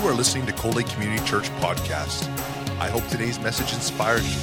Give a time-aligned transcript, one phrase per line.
[0.00, 2.26] You are listening to Cold Lake Community Church podcast.
[2.80, 4.40] I hope today's message inspires you.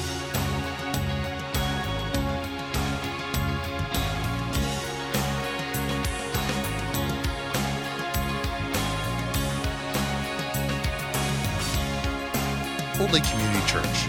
[12.93, 14.05] Cold Lake Community Church,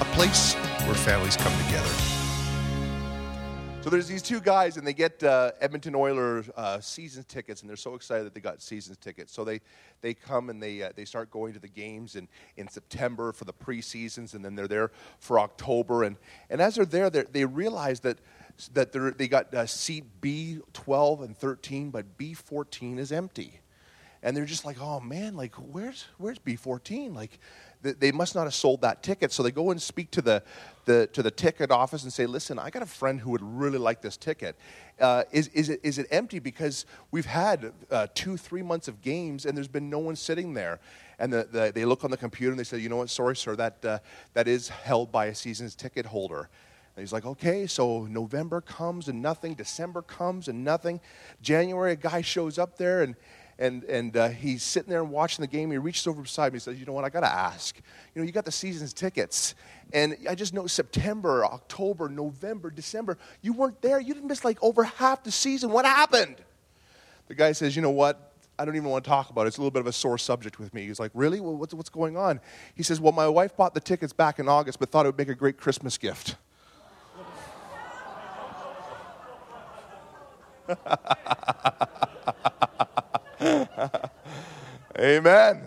[0.00, 2.21] a place where families come together.
[3.82, 7.68] So there's these two guys, and they get uh, Edmonton Oilers uh, season tickets, and
[7.68, 9.32] they're so excited that they got season tickets.
[9.32, 9.60] So they,
[10.02, 13.44] they come and they, uh, they start going to the games in, in September for
[13.44, 16.04] the preseasons, and then they're there for October.
[16.04, 16.16] And,
[16.48, 18.18] and as they're there, they're, they realize that,
[18.72, 23.61] that they got uh, seat B12 and 13, but B14 is empty.
[24.22, 27.14] And they're just like, oh man, like where's, where's B14?
[27.14, 27.38] Like
[27.82, 29.32] they must not have sold that ticket.
[29.32, 30.42] So they go and speak to the,
[30.84, 33.78] the, to the ticket office and say, listen, I got a friend who would really
[33.78, 34.56] like this ticket.
[35.00, 36.38] Uh, is, is, it, is it empty?
[36.38, 40.54] Because we've had uh, two, three months of games and there's been no one sitting
[40.54, 40.78] there.
[41.18, 43.34] And the, the, they look on the computer and they say, you know what, sorry,
[43.34, 43.98] sir, that, uh,
[44.34, 46.48] that is held by a season's ticket holder.
[46.94, 51.00] And he's like, okay, so November comes and nothing, December comes and nothing.
[51.40, 53.16] January, a guy shows up there and
[53.58, 55.70] and, and uh, he's sitting there and watching the game.
[55.70, 57.04] He reaches over beside me and says, You know what?
[57.04, 57.76] I got to ask.
[58.14, 59.54] You know, you got the season's tickets.
[59.92, 64.00] And I just know September, October, November, December, you weren't there.
[64.00, 65.70] You didn't miss like over half the season.
[65.70, 66.36] What happened?
[67.28, 68.32] The guy says, You know what?
[68.58, 69.48] I don't even want to talk about it.
[69.48, 70.86] It's a little bit of a sore subject with me.
[70.86, 71.40] He's like, Really?
[71.40, 72.40] Well, what's, what's going on?
[72.74, 75.18] He says, Well, my wife bought the tickets back in August, but thought it would
[75.18, 76.36] make a great Christmas gift.
[84.98, 85.62] Amen.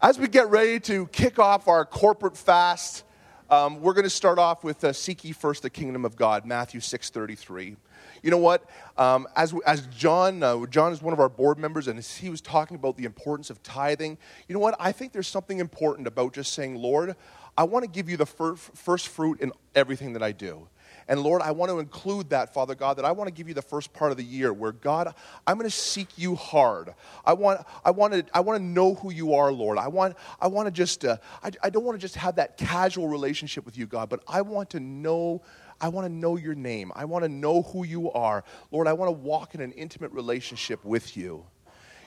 [0.00, 3.04] As we get ready to kick off our corporate fast,
[3.50, 6.46] um, we're going to start off with uh, "Seek ye first the kingdom of God,"
[6.46, 7.76] Matthew six thirty three.
[8.22, 8.64] You know what?
[8.96, 12.40] Um, as as John uh, John is one of our board members, and he was
[12.40, 14.16] talking about the importance of tithing.
[14.48, 14.76] You know what?
[14.78, 17.16] I think there's something important about just saying, "Lord,
[17.58, 20.68] I want to give you the fir- first fruit in everything that I do."
[21.10, 23.54] And Lord, I want to include that, Father God, that I want to give you
[23.54, 25.12] the first part of the year where, God,
[25.44, 26.94] I'm going to seek you hard.
[27.24, 29.76] I want, I want, to, I want to know who you are, Lord.
[29.76, 32.56] I want, I want to just, uh, I, I don't want to just have that
[32.56, 35.42] casual relationship with you, God, but I want to know.
[35.82, 36.92] I want to know your name.
[36.94, 38.44] I want to know who you are.
[38.70, 41.46] Lord, I want to walk in an intimate relationship with you.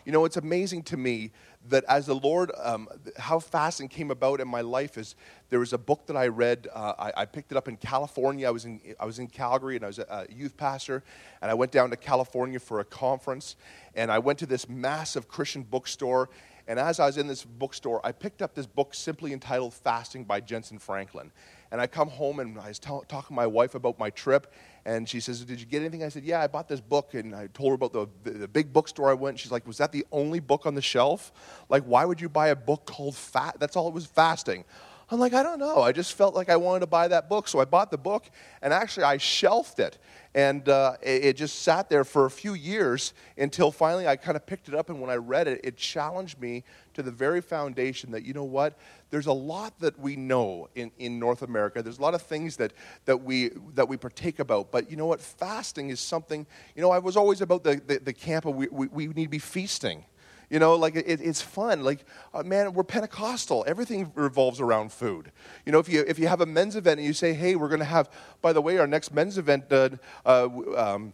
[0.06, 1.32] You know, it's amazing to me
[1.70, 5.16] that as the Lord, um, how fasting came about in my life is
[5.50, 6.68] there was a book that I read.
[6.74, 8.48] Uh, I, I, picked it up in California.
[8.48, 11.04] I was in, I was in Calgary and I was a youth pastor.
[11.42, 13.56] And I went down to California for a conference.
[13.96, 16.30] And I went to this massive Christian bookstore.
[16.68, 20.24] And as I was in this bookstore, I picked up this book simply entitled Fasting
[20.24, 21.32] by Jentezen Franklin.
[21.74, 24.54] And I come home and I was t- talking to my wife about my trip.
[24.86, 26.04] And she says, Did you get anything?
[26.04, 27.16] I said, Yeah, I bought this book.
[27.16, 29.40] And I told her about the, the, the big bookstore I went.
[29.40, 31.32] She's like, Was that the only book on the shelf?
[31.70, 33.58] Like, why would you buy a book called Fat?
[33.60, 34.66] That's all it was fasting.
[35.14, 35.80] I'm like, I don't know.
[35.80, 37.48] I just felt like I wanted to buy that book.
[37.48, 38.32] So I bought the book,
[38.64, 40.00] and actually, I shelved it.
[40.34, 44.36] And uh, it, it, just sat there for a few years until finally I kind
[44.36, 44.90] of picked it up.
[44.90, 46.64] And when I read it, it challenged me
[46.96, 48.80] to the very foundation that, you know what?
[49.12, 51.84] There's a lot that we know in, in North America.
[51.84, 52.74] There's a lot of things that,
[53.06, 54.72] that, we, that we partake about.
[54.72, 55.22] But you know what?
[55.22, 58.68] Fasting is something, you know, I was always about the, the, the camp of we,
[58.72, 60.06] we, we need to be feasting.
[60.54, 61.84] You know, like it, it's fun.
[61.84, 63.66] Like, uh, man, we're Pentecostal.
[63.66, 65.32] Everything revolves around food.
[65.66, 67.70] You know, if you if you have a men's event and you say, hey, we're
[67.70, 68.08] going to have,
[68.40, 69.64] by the way, our next men's event.
[69.72, 69.90] Uh,
[70.24, 70.48] uh,
[70.78, 71.14] um,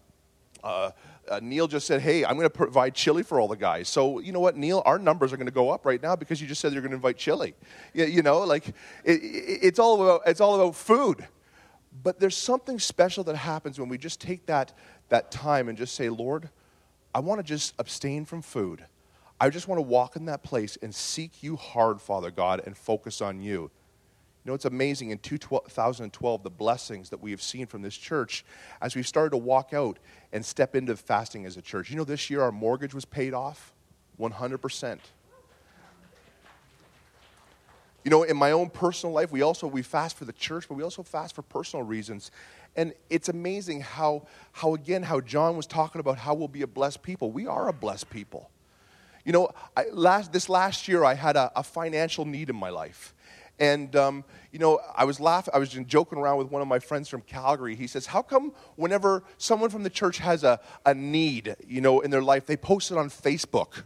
[0.61, 0.91] uh,
[1.31, 3.88] uh, Neil just said, Hey, I'm going to provide chili for all the guys.
[3.88, 6.41] So, you know what, Neil, our numbers are going to go up right now because
[6.41, 7.53] you just said you're going to invite chili.
[7.94, 8.73] You, you know, like it,
[9.06, 11.25] it, it's, all about, it's all about food.
[12.03, 14.73] But there's something special that happens when we just take that,
[15.07, 16.50] that time and just say, Lord,
[17.16, 18.83] I want to just abstain from food.
[19.39, 22.75] I just want to walk in that place and seek you hard, Father God, and
[22.75, 23.72] focus on you.
[24.44, 28.44] You know, it's amazing in 2012, the blessings that we have seen from this church
[28.81, 30.00] as we've started to walk out
[30.33, 31.89] and step into fasting as a church.
[31.89, 33.74] You know, this year our mortgage was paid off
[34.19, 35.00] 100%.
[38.03, 40.75] You know, in my own personal life, we also we fast for the church, but
[40.75, 42.31] we also fast for personal reasons.
[42.75, 46.68] And it's amazing how, how again, how John was talking about how we'll be a
[46.68, 47.31] blessed people.
[47.31, 48.50] We are a blessed people.
[49.29, 52.71] You know, I, last, this last year I had a, a financial need in my
[52.71, 53.13] life.
[53.59, 56.79] And, um, you know, I was laughing, I was joking around with one of my
[56.79, 57.75] friends from Calgary.
[57.75, 61.99] He says, How come whenever someone from the church has a, a need, you know,
[61.99, 63.83] in their life, they post it on Facebook?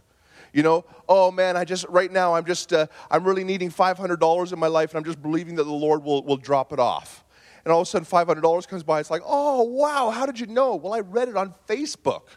[0.54, 4.50] You know, oh man, I just, right now, I'm just, uh, I'm really needing $500
[4.50, 7.22] in my life, and I'm just believing that the Lord will, will drop it off.
[7.66, 8.98] And all of a sudden, $500 comes by.
[8.98, 10.76] It's like, oh, wow, how did you know?
[10.76, 12.28] Well, I read it on Facebook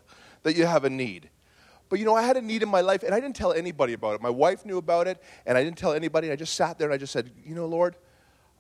[0.43, 1.29] that you have a need.
[1.89, 3.93] But you know, I had a need in my life, and I didn't tell anybody
[3.93, 4.21] about it.
[4.21, 6.31] My wife knew about it, and I didn't tell anybody.
[6.31, 7.95] I just sat there and I just said, You know, Lord,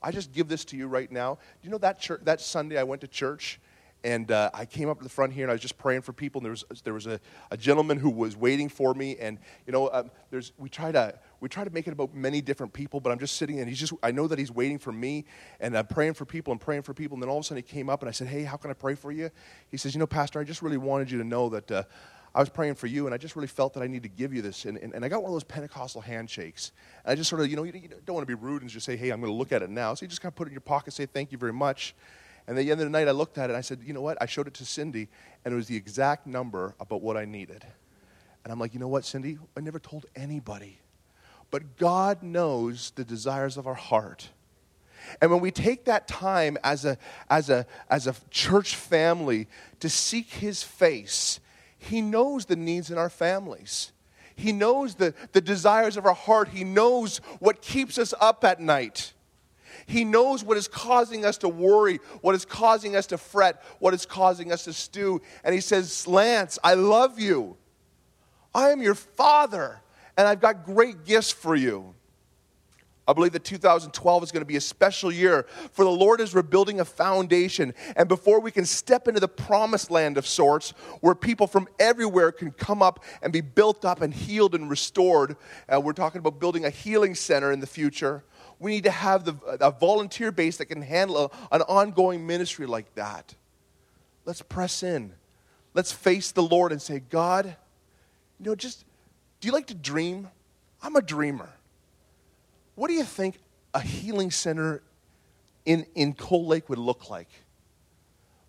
[0.01, 1.39] I just give this to you right now.
[1.61, 3.59] You know that, church, that Sunday I went to church?
[4.03, 6.13] And uh, I came up to the front here and I was just praying for
[6.13, 6.39] people.
[6.39, 7.19] And there was, there was a,
[7.49, 9.17] a gentleman who was waiting for me.
[9.17, 12.39] And, you know, um, there's, we, try to, we try to make it about many
[12.39, 14.91] different people, but I'm just sitting and he's just, I know that he's waiting for
[14.91, 15.25] me.
[15.59, 17.15] And I'm praying for people and praying for people.
[17.15, 18.69] And then all of a sudden he came up and I said, Hey, how can
[18.69, 19.31] I pray for you?
[19.69, 21.71] He says, You know, Pastor, I just really wanted you to know that.
[21.71, 21.83] Uh,
[22.35, 24.33] I was praying for you, and I just really felt that I need to give
[24.33, 24.65] you this.
[24.65, 26.71] And, and, and I got one of those Pentecostal handshakes.
[27.03, 28.69] And I just sort of, you know, you, you don't want to be rude and
[28.69, 29.93] just say, hey, I'm going to look at it now.
[29.93, 31.95] So you just kind of put it in your pocket, say, thank you very much.
[32.47, 33.93] And at the end of the night, I looked at it, and I said, you
[33.93, 34.17] know what?
[34.21, 35.09] I showed it to Cindy,
[35.43, 37.65] and it was the exact number about what I needed.
[38.43, 39.37] And I'm like, you know what, Cindy?
[39.57, 40.79] I never told anybody.
[41.51, 44.29] But God knows the desires of our heart.
[45.21, 46.97] And when we take that time as a,
[47.29, 49.47] as a, as a church family
[49.79, 51.39] to seek His face,
[51.87, 53.91] he knows the needs in our families.
[54.35, 56.49] He knows the, the desires of our heart.
[56.49, 59.13] He knows what keeps us up at night.
[59.87, 63.93] He knows what is causing us to worry, what is causing us to fret, what
[63.93, 65.21] is causing us to stew.
[65.43, 67.57] And he says, Lance, I love you.
[68.53, 69.79] I am your father,
[70.17, 71.95] and I've got great gifts for you.
[73.07, 76.35] I believe that 2012 is going to be a special year, for the Lord is
[76.35, 77.73] rebuilding a foundation.
[77.95, 82.33] And before we can step into the promised land of sorts, where people from everywhere
[82.33, 85.37] can come up and be built up and healed and restored,
[85.73, 88.25] uh, we're talking about building a healing center in the future.
[88.59, 92.65] We need to have the, a volunteer base that can handle a, an ongoing ministry
[92.65, 93.35] like that.
[94.25, 95.13] Let's press in.
[95.73, 97.55] Let's face the Lord and say, God,
[98.39, 98.83] you know, just,
[99.39, 100.27] do you like to dream?
[100.81, 101.49] I'm a dreamer.
[102.77, 103.39] What do you think
[103.73, 104.83] a healing center
[105.65, 107.27] in, in Cold Lake would look like?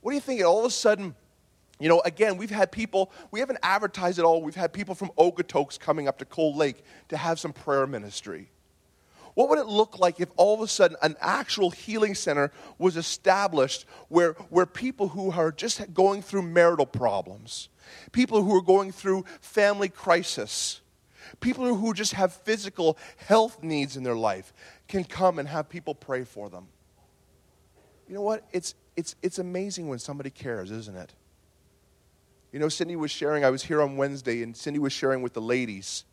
[0.02, 1.14] What do you think all of a sudden,
[1.80, 4.42] you know, again, we've had people, we haven't advertised at all.
[4.42, 8.50] We've had people from Okotoks coming up to Cold Lake to have some prayer ministry.
[9.32, 12.98] What would it look like if all of a sudden an actual healing center was
[12.98, 17.70] established where, where people who are just going through marital problems,
[18.12, 20.82] people who are going through family crisis,
[21.40, 24.52] People who just have physical health needs in their life
[24.86, 26.68] can come and have people pray for them.
[28.08, 28.44] You know what?
[28.52, 31.12] It's, it's, it's amazing when somebody cares, isn't it?
[32.52, 35.34] You know, Cindy was sharing, I was here on Wednesday, and Cindy was sharing with
[35.34, 36.04] the ladies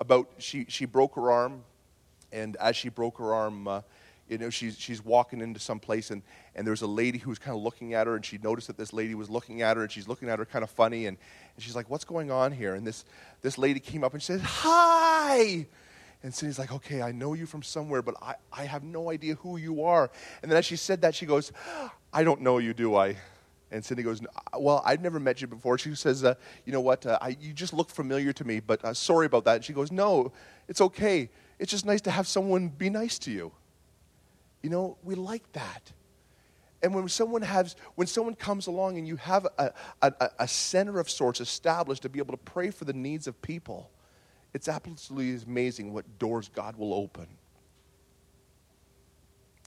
[0.00, 1.62] about she, she broke her arm,
[2.32, 3.82] and as she broke her arm, uh,
[4.28, 6.22] you know, she's, she's walking into some place and,
[6.54, 8.92] and there's a lady who's kind of looking at her and she noticed that this
[8.92, 11.18] lady was looking at her and she's looking at her kind of funny and,
[11.56, 12.74] and she's like, what's going on here?
[12.74, 13.04] And this,
[13.42, 15.66] this lady came up and she said, hi.
[16.22, 19.34] And Cindy's like, okay, I know you from somewhere, but I, I have no idea
[19.34, 20.10] who you are.
[20.42, 21.52] And then as she said that, she goes,
[22.12, 23.16] I don't know you, do I?
[23.70, 24.20] And Cindy goes,
[24.56, 25.78] Well, I've never met you before.
[25.78, 26.34] She says, uh,
[26.64, 27.04] You know what?
[27.04, 29.56] Uh, I, you just look familiar to me, but uh, sorry about that.
[29.56, 30.32] And she goes, No,
[30.68, 31.28] it's okay.
[31.58, 33.50] It's just nice to have someone be nice to you.
[34.64, 35.92] You know, we like that.
[36.82, 40.98] And when someone has, when someone comes along and you have a, a, a, center
[40.98, 43.90] of sorts established to be able to pray for the needs of people,
[44.54, 47.26] it's absolutely amazing what doors God will open.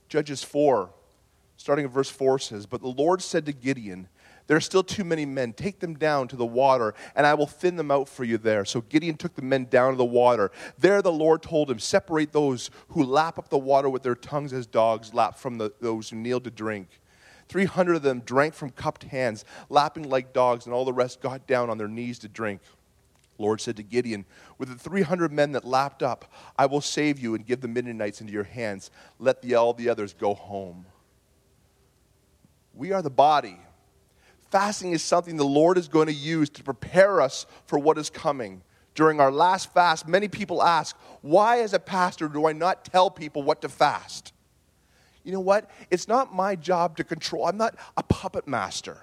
[0.08, 0.90] Judges 4,
[1.56, 4.08] starting at verse 4 says, But the Lord said to Gideon,
[4.48, 5.52] there are still too many men.
[5.52, 8.64] Take them down to the water, and I will thin them out for you there.
[8.64, 10.50] So Gideon took the men down to the water.
[10.78, 14.54] There the Lord told him, Separate those who lap up the water with their tongues
[14.54, 16.88] as dogs lap from the, those who kneel to drink.
[17.50, 21.46] 300 of them drank from cupped hands, lapping like dogs, and all the rest got
[21.46, 22.62] down on their knees to drink.
[23.36, 24.24] Lord said to Gideon,
[24.56, 26.24] With the 300 men that lapped up,
[26.58, 28.90] I will save you and give the Midianites into your hands.
[29.18, 30.86] Let the, all the others go home.
[32.74, 33.58] We are the body
[34.50, 38.10] fasting is something the Lord is going to use to prepare us for what is
[38.10, 38.62] coming.
[38.94, 43.10] During our last fast, many people ask, Why, as a pastor, do I not tell
[43.10, 44.32] people what to fast?
[45.22, 45.70] You know what?
[45.90, 48.98] It's not my job to control, I'm not a puppet master.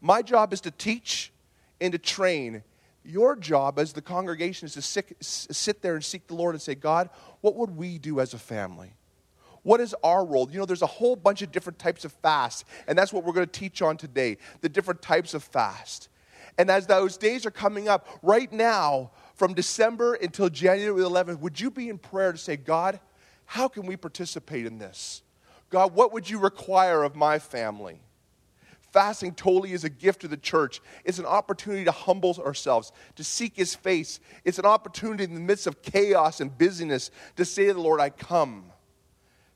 [0.00, 1.32] My job is to teach
[1.80, 2.62] and to train.
[3.04, 4.82] Your job as the congregation is to
[5.54, 8.38] sit, there and seek the Lord and say, God, what would we do as a
[8.38, 8.92] family?
[9.68, 10.48] What is our role?
[10.50, 13.34] You know, there's a whole bunch of different types of fast, and that's what we're
[13.34, 16.08] going to teach on today the different types of fast.
[16.56, 21.60] And as those days are coming up, right now, from December until January 11th, would
[21.60, 22.98] you be in prayer to say, God,
[23.44, 25.20] how can we participate in this?
[25.68, 28.00] God, what would you require of my family?
[28.90, 30.80] Fasting totally is a gift to the church.
[31.04, 34.18] It's an opportunity to humble ourselves, to seek His face.
[34.46, 38.00] It's an opportunity in the midst of chaos and busyness to say to the Lord,
[38.00, 38.72] I come.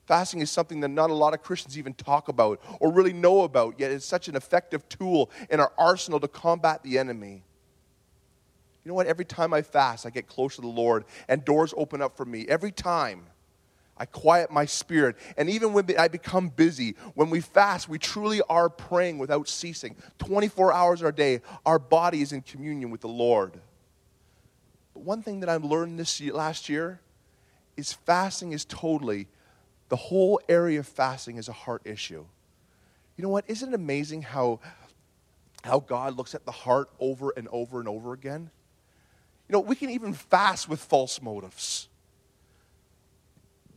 [0.06, 3.42] Fasting is something that not a lot of Christians even talk about or really know
[3.42, 7.44] about, yet it's such an effective tool in our arsenal to combat the enemy.
[8.85, 9.06] You know what?
[9.06, 12.25] Every time I fast, I get closer to the Lord and doors open up for
[12.25, 12.47] me.
[12.49, 13.26] Every time.
[13.94, 15.16] I quiet my spirit.
[15.37, 19.94] And even when I become busy, when we fast, we truly are praying without ceasing.
[20.18, 23.61] 24 hours a day, our body is in communion with the Lord.
[24.94, 27.00] But one thing that I've learned this year, last year
[27.76, 29.28] is fasting is totally,
[29.92, 32.25] the whole area of fasting is a heart issue.
[33.14, 33.44] You know what?
[33.46, 34.61] Isn't it amazing how,
[35.64, 38.50] how God looks at the heart over and over and over again?
[39.46, 41.88] You know, we can even fast with false motives.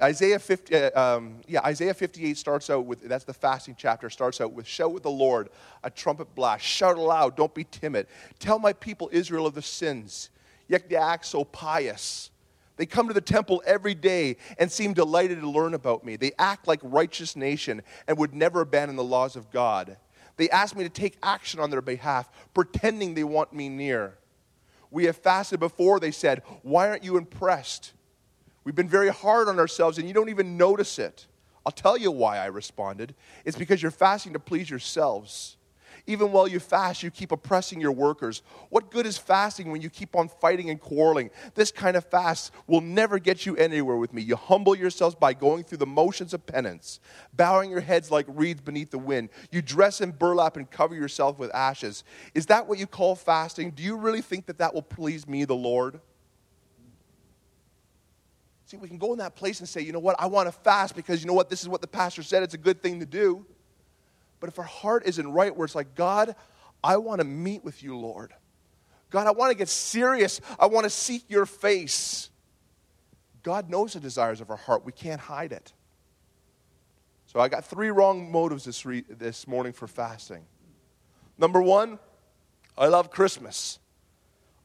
[0.02, 4.40] Isaiah 50, uh, um, yeah, Isaiah 58 starts out with, that's the fasting chapter, starts
[4.40, 5.50] out with, shout with the Lord,
[5.84, 8.08] a trumpet blast, shout aloud, don't be timid.
[8.40, 10.30] Tell my people Israel of the sins,
[10.70, 12.32] yet they act so pious.
[12.78, 16.16] They come to the temple every day and seem delighted to learn about me.
[16.16, 19.98] They act like righteous nation and would never abandon the laws of God.
[20.38, 24.18] They ask me to take action on their behalf, pretending they want me near.
[24.92, 26.42] We have fasted before, they said.
[26.62, 27.94] Why aren't you impressed?
[28.64, 31.28] We've been very hard on ourselves and you don't even notice it.
[31.66, 33.16] I'll tell you why I responded.
[33.44, 35.58] It's because you're fasting to please yourselves.
[36.08, 38.44] Even while you fast, you keep oppressing your workers.
[38.70, 41.32] What good is fasting when you keep on fighting and quarreling?
[41.56, 44.22] This kind of fast will never get you anywhere with me.
[44.22, 47.00] You humble yourselves by going through the motions of penance,
[47.34, 49.30] bowing your heads like reeds beneath the wind.
[49.52, 52.04] You dress in burlap and cover yourself with ashes.
[52.36, 53.72] Is that what you call fasting?
[53.72, 56.00] Do you really think that that will please me, the Lord?
[58.68, 60.52] See, we can go in that place and say, you know what, I want to
[60.52, 63.00] fast because you know what, this is what the pastor said, it's a good thing
[63.00, 63.46] to do.
[64.40, 66.36] But if our heart isn't right, where it's like, God,
[66.84, 68.34] I want to meet with you, Lord.
[69.10, 70.42] God, I want to get serious.
[70.60, 72.30] I want to seek your face.
[73.44, 74.86] God knows the desires of our heart.
[74.86, 75.72] We can't hide it.
[77.28, 80.46] So I got three wrong motives this, re- this morning for fasting.
[81.38, 82.00] Number one,
[82.78, 83.80] I love Christmas.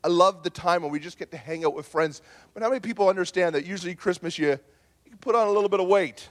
[0.02, 2.22] I love the time when we just get to hang out with friends.
[2.54, 4.58] But how many people understand that usually Christmas you,
[5.04, 6.28] you put on a little bit of weight?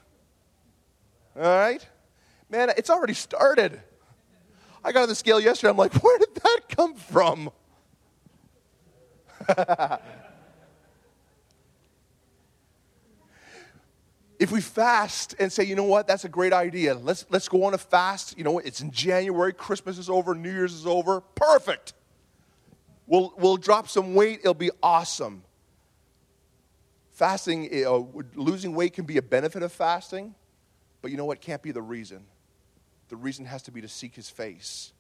[1.36, 1.86] All right?
[2.50, 3.79] Man, it's already started.
[4.84, 5.70] I got on the scale yesterday.
[5.70, 7.51] I'm like, where did that come from?
[14.39, 16.96] if we fast and say, you know what, that's a great idea.
[16.96, 18.38] Let's, let's go on a fast.
[18.38, 18.65] You know, what?
[18.65, 21.22] it's in January, Christmas is over, New Year's is over.
[21.22, 21.94] Perfect.
[23.06, 25.44] We'll, we'll drop some weight, it'll be awesome.
[27.12, 28.03] Fasting, uh,
[28.36, 30.36] losing weight can be a benefit of fasting,
[31.01, 31.41] but you know what?
[31.41, 32.24] Can't be the reason.
[33.09, 34.93] The reason has to be to seek his face.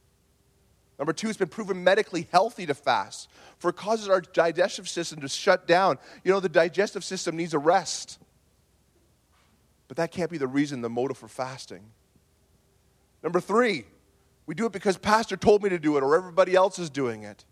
[0.97, 5.21] Number two, it's been proven medically healthy to fast, for it causes our digestive system
[5.21, 5.97] to shut down.
[6.25, 8.19] You know, the digestive system needs a rest.
[9.87, 11.83] But that can't be the reason, the motive for fasting.
[13.23, 13.85] Number three,
[14.45, 17.23] we do it because pastor told me to do it or everybody else is doing
[17.23, 17.45] it.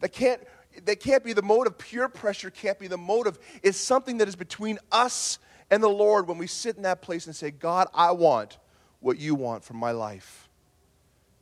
[0.00, 0.42] That can't,
[0.84, 1.78] that can't be the motive.
[1.78, 3.38] Pure pressure can't be the motive.
[3.62, 5.38] It's something that is between us
[5.70, 8.58] and the Lord when we sit in that place and say, God, I want
[9.02, 10.48] what you want from my life.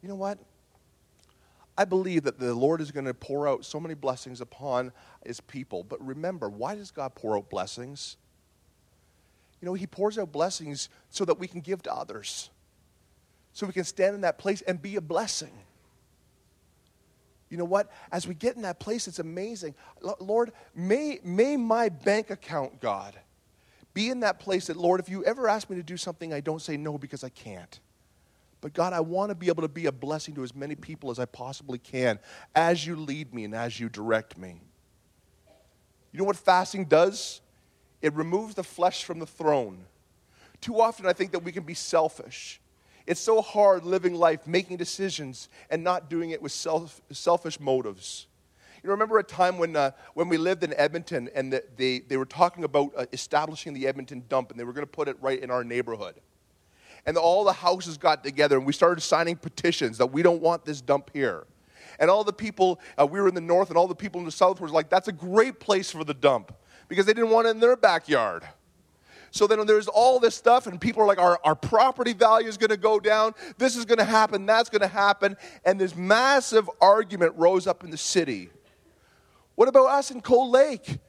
[0.02, 0.38] You know what?
[1.76, 4.92] I believe that the Lord is going to pour out so many blessings upon
[5.24, 5.84] his people.
[5.84, 8.16] But remember, why does God pour out blessings?
[9.60, 12.50] You know, he pours out blessings so that we can give to others,
[13.52, 15.52] so we can stand in that place and be a blessing.
[17.50, 17.90] You know what?
[18.12, 19.74] As we get in that place, it's amazing.
[20.20, 23.14] Lord, may, may my bank account, God,
[23.94, 26.40] be in that place that, Lord, if you ever ask me to do something, I
[26.40, 27.80] don't say no because I can't.
[28.60, 31.10] But God, I want to be able to be a blessing to as many people
[31.10, 32.18] as I possibly can
[32.54, 34.60] as you lead me and as you direct me.
[36.12, 37.40] You know what fasting does?
[38.02, 39.84] It removes the flesh from the throne.
[40.60, 42.60] Too often, I think that we can be selfish
[43.10, 48.28] it's so hard living life, making decisions, and not doing it with self, selfish motives.
[48.82, 52.16] You remember a time when, uh, when we lived in Edmonton and the, they, they
[52.16, 55.16] were talking about uh, establishing the Edmonton dump and they were going to put it
[55.20, 56.14] right in our neighborhood.
[57.06, 60.64] And all the houses got together and we started signing petitions that we don't want
[60.64, 61.46] this dump here.
[61.98, 64.24] And all the people, uh, we were in the north and all the people in
[64.24, 66.54] the south were like, that's a great place for the dump
[66.88, 68.44] because they didn't want it in their backyard.
[69.30, 72.56] So then there's all this stuff, and people are like, our, our property value is
[72.56, 73.34] going to go down.
[73.58, 74.44] This is going to happen.
[74.44, 75.36] That's going to happen.
[75.64, 78.50] And this massive argument rose up in the city.
[79.60, 81.00] What about us in Cold Lake?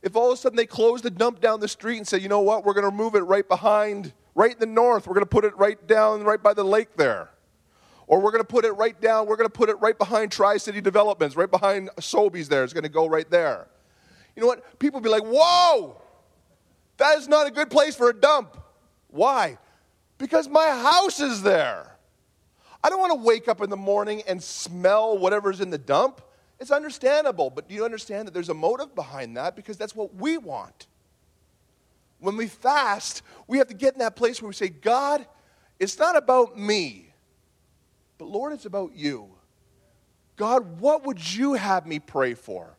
[0.00, 2.28] If all of a sudden they close the dump down the street and say, you
[2.28, 5.24] know what, we're going to move it right behind, right in the north, we're going
[5.24, 7.30] to put it right down, right by the lake there.
[8.06, 10.30] Or we're going to put it right down, we're going to put it right behind
[10.30, 12.62] Tri City Developments, right behind Sobeys there.
[12.62, 13.66] It's going to go right there.
[14.36, 14.78] You know what?
[14.78, 16.00] People be like, whoa,
[16.98, 18.56] that is not a good place for a dump.
[19.08, 19.58] Why?
[20.16, 21.90] Because my house is there.
[22.84, 26.22] I don't want to wake up in the morning and smell whatever's in the dump.
[26.58, 29.56] It's understandable, but do you understand that there's a motive behind that?
[29.56, 30.86] Because that's what we want.
[32.18, 35.26] When we fast, we have to get in that place where we say, God,
[35.78, 37.12] it's not about me,
[38.16, 39.28] but Lord, it's about you.
[40.36, 42.76] God, what would you have me pray for?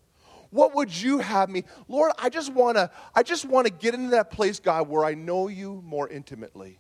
[0.50, 1.64] What would you have me?
[1.88, 5.04] Lord, I just want to I just want to get into that place, God, where
[5.04, 6.80] I know you more intimately.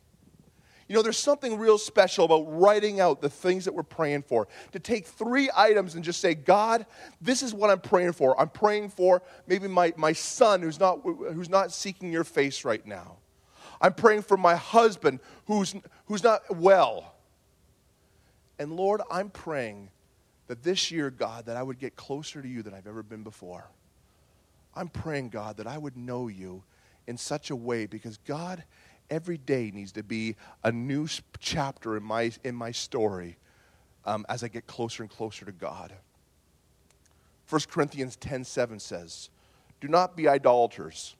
[0.87, 4.47] You know, there's something real special about writing out the things that we're praying for.
[4.71, 6.85] To take three items and just say, God,
[7.19, 8.39] this is what I'm praying for.
[8.39, 12.85] I'm praying for maybe my, my son who's not, who's not seeking your face right
[12.85, 13.17] now.
[13.81, 15.75] I'm praying for my husband who's,
[16.05, 17.13] who's not well.
[18.57, 19.89] And Lord, I'm praying
[20.47, 23.23] that this year, God, that I would get closer to you than I've ever been
[23.23, 23.69] before.
[24.73, 26.63] I'm praying, God, that I would know you
[27.07, 28.63] in such a way because, God,
[29.09, 31.07] every day needs to be a new
[31.39, 33.37] chapter in my, in my story
[34.05, 35.93] um, as I get closer and closer to God.
[37.49, 39.29] 1 Corinthians 10 7 says,
[39.79, 41.15] Do not be idolaters.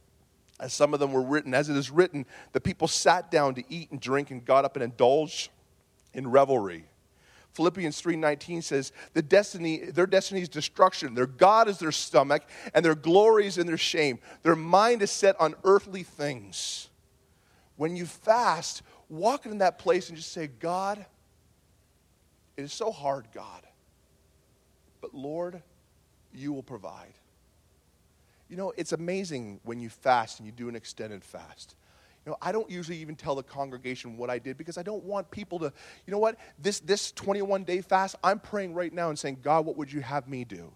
[0.60, 3.64] As some of them were written, as it is written, the people sat down to
[3.70, 5.52] eat and drink and got up and indulged
[6.14, 6.86] in revelry.
[7.54, 11.14] Philippians 3:19 says, "The destiny, their destiny is destruction.
[11.14, 14.20] Their God is their stomach, and their glory is in their shame.
[14.44, 16.90] Their mind is set on earthly things."
[17.78, 21.06] When you fast, walk in that place and just say, "God,
[22.58, 23.66] it is so hard, God.
[25.00, 25.62] But Lord,
[26.34, 27.14] you will provide."
[28.50, 31.76] You know, it's amazing when you fast and you do an extended fast.
[32.26, 35.04] You know, I don't usually even tell the congregation what I did because I don't
[35.04, 35.72] want people to,
[36.06, 39.66] you know what, this, this 21 day fast, I'm praying right now and saying, God,
[39.66, 40.74] what would you have me do?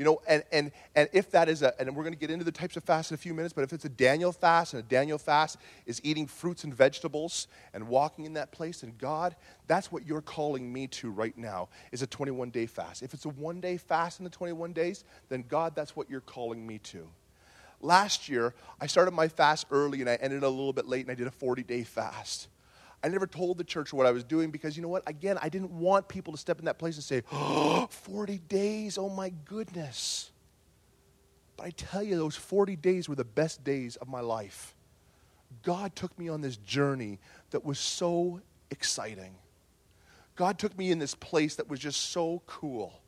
[0.00, 2.42] You know, and, and, and if that is a, and we're going to get into
[2.42, 4.82] the types of fast in a few minutes, but if it's a Daniel fast, and
[4.82, 9.36] a Daniel fast is eating fruits and vegetables and walking in that place, and God,
[9.66, 13.02] that's what you're calling me to right now, is a 21 day fast.
[13.02, 16.22] If it's a one day fast in the 21 days, then God, that's what you're
[16.22, 17.06] calling me to.
[17.82, 21.10] Last year, I started my fast early and I ended a little bit late and
[21.10, 22.48] I did a 40 day fast.
[23.02, 25.02] I never told the church what I was doing because you know what?
[25.06, 28.98] Again, I didn't want people to step in that place and say, oh, 40 days,
[28.98, 30.30] oh my goodness.
[31.56, 34.74] But I tell you, those 40 days were the best days of my life.
[35.62, 37.18] God took me on this journey
[37.50, 39.34] that was so exciting.
[40.36, 42.99] God took me in this place that was just so cool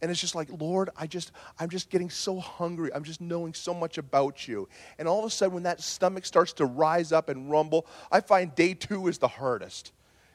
[0.00, 3.54] and it's just like lord i just i'm just getting so hungry i'm just knowing
[3.54, 7.12] so much about you and all of a sudden when that stomach starts to rise
[7.12, 9.92] up and rumble i find day two is the hardest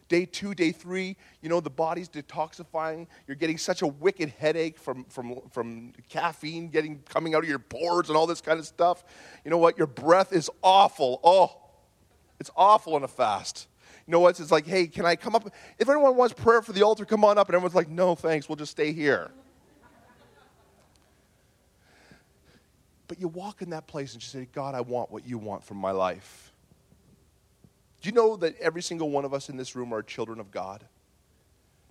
[0.10, 4.78] day two day three you know the body's detoxifying you're getting such a wicked headache
[4.78, 8.66] from from from caffeine getting coming out of your pores and all this kind of
[8.66, 9.04] stuff
[9.46, 11.58] you know what your breath is awful oh
[12.40, 13.68] it's awful in a fast
[14.06, 14.38] you know what?
[14.40, 15.50] It's like, hey, can I come up?
[15.80, 17.48] If anyone wants prayer for the altar, come on up.
[17.48, 18.50] And everyone's like, no, thanks.
[18.50, 19.32] We'll just stay here.
[23.14, 25.64] But you walk in that place and you say, God, I want what you want
[25.64, 26.52] from my life.
[28.02, 30.50] Do you know that every single one of us in this room are children of
[30.50, 30.84] God?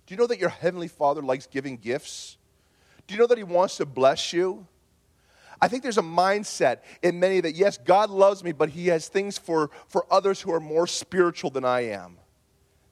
[0.05, 2.35] Do you know that your Heavenly Father likes giving gifts?
[3.07, 4.67] Do you know that He wants to bless you?
[5.61, 9.07] I think there's a mindset in many that, yes, God loves me, but He has
[9.07, 12.17] things for, for others who are more spiritual than I am.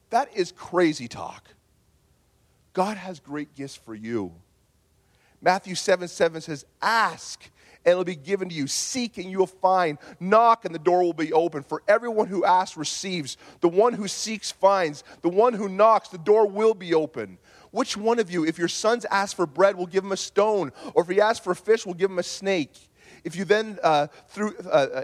[0.08, 1.48] That is crazy talk.
[2.72, 4.32] God has great gifts for you.
[5.42, 7.50] Matthew 7 7 says, Ask
[7.84, 8.66] and it'll be given to you.
[8.66, 9.98] Seek and you'll find.
[10.20, 11.62] Knock and the door will be open.
[11.62, 13.36] For everyone who asks receives.
[13.60, 15.02] The one who seeks finds.
[15.22, 17.38] The one who knocks, the door will be open.
[17.72, 20.72] Which one of you, if your sons ask for bread, will give him a stone?
[20.94, 22.72] Or if he asks for fish, will give him a snake?
[23.24, 25.02] If you then uh, through, uh,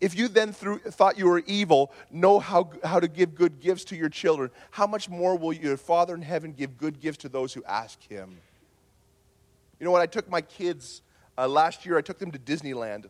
[0.00, 3.84] if you then through, thought you were evil, know how, how to give good gifts
[3.86, 7.28] to your children, how much more will your Father in heaven give good gifts to
[7.28, 8.38] those who ask him?
[9.84, 10.00] You know what?
[10.00, 11.02] I took my kids
[11.36, 13.04] uh, last year, I took them to Disneyland.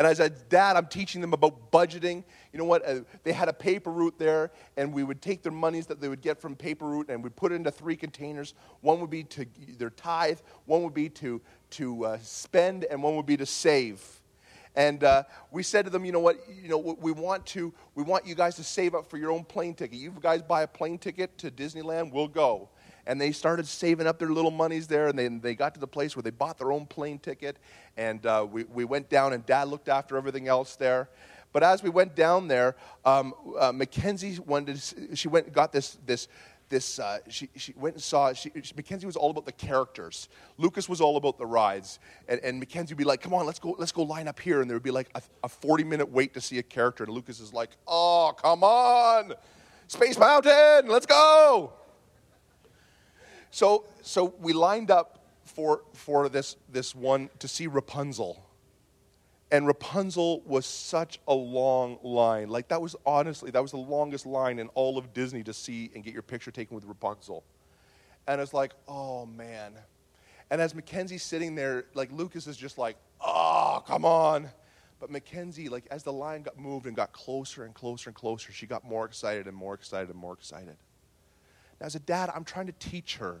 [0.00, 2.24] And I said, dad, I'm teaching them about budgeting.
[2.52, 2.84] You know what?
[2.84, 6.08] Uh, they had a paper route there, and we would take their monies that they
[6.08, 8.54] would get from paper route and we'd put it into three containers.
[8.80, 9.46] One would be to
[9.78, 14.02] their tithe, one would be to, to uh, spend, and one would be to save.
[14.74, 16.40] And uh, we said to them, you know what?
[16.60, 19.44] You know, we want to, we want you guys to save up for your own
[19.44, 20.00] plane ticket.
[20.00, 22.70] You guys buy a plane ticket to Disneyland, we'll go
[23.10, 25.86] and they started saving up their little monies there, and they, they got to the
[25.88, 27.56] place where they bought their own plane ticket,
[27.96, 31.08] and uh, we, we went down, and Dad looked after everything else there.
[31.52, 34.80] But as we went down there, um, uh, Mackenzie wanted
[35.14, 36.28] she went got this, this,
[36.68, 40.28] this uh, she, she went and saw, she, she, Mackenzie was all about the characters.
[40.56, 41.98] Lucas was all about the rides.
[42.28, 44.60] And, and Mackenzie would be like, come on, let's go, let's go line up here.
[44.60, 47.02] And there would be like a, a 40 minute wait to see a character.
[47.02, 49.32] And Lucas is like, oh, come on,
[49.88, 51.72] Space Mountain, let's go.
[53.50, 58.44] So, so we lined up for, for this, this one to see Rapunzel.
[59.52, 62.48] And Rapunzel was such a long line.
[62.48, 65.90] Like, that was honestly, that was the longest line in all of Disney to see
[65.94, 67.42] and get your picture taken with Rapunzel.
[68.28, 69.72] And it's like, oh man.
[70.50, 74.48] And as Mackenzie's sitting there, like, Lucas is just like, oh, come on.
[75.00, 78.52] But Mackenzie, like, as the line got moved and got closer and closer and closer,
[78.52, 80.76] she got more excited and more excited and more excited.
[81.80, 83.40] Now, as a dad, I'm trying to teach her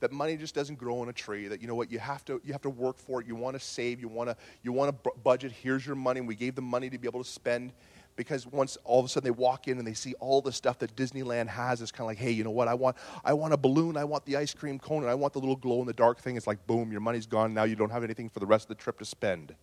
[0.00, 2.40] that money just doesn't grow on a tree that you know what you have to
[2.44, 3.26] you have to work for it.
[3.26, 6.20] You want to save you want to you want to budget here's your money.
[6.20, 7.72] And we gave them money to be able to spend
[8.16, 10.78] because once all of a sudden they walk in and they see all the stuff
[10.80, 13.54] that disneyland has it's kind of like hey you know what i want i want
[13.54, 15.86] a balloon i want the ice cream cone and i want the little glow in
[15.86, 16.36] the dark thing.
[16.36, 17.54] It's like boom your money's gone.
[17.54, 19.54] Now you don't have anything for the rest of the trip to spend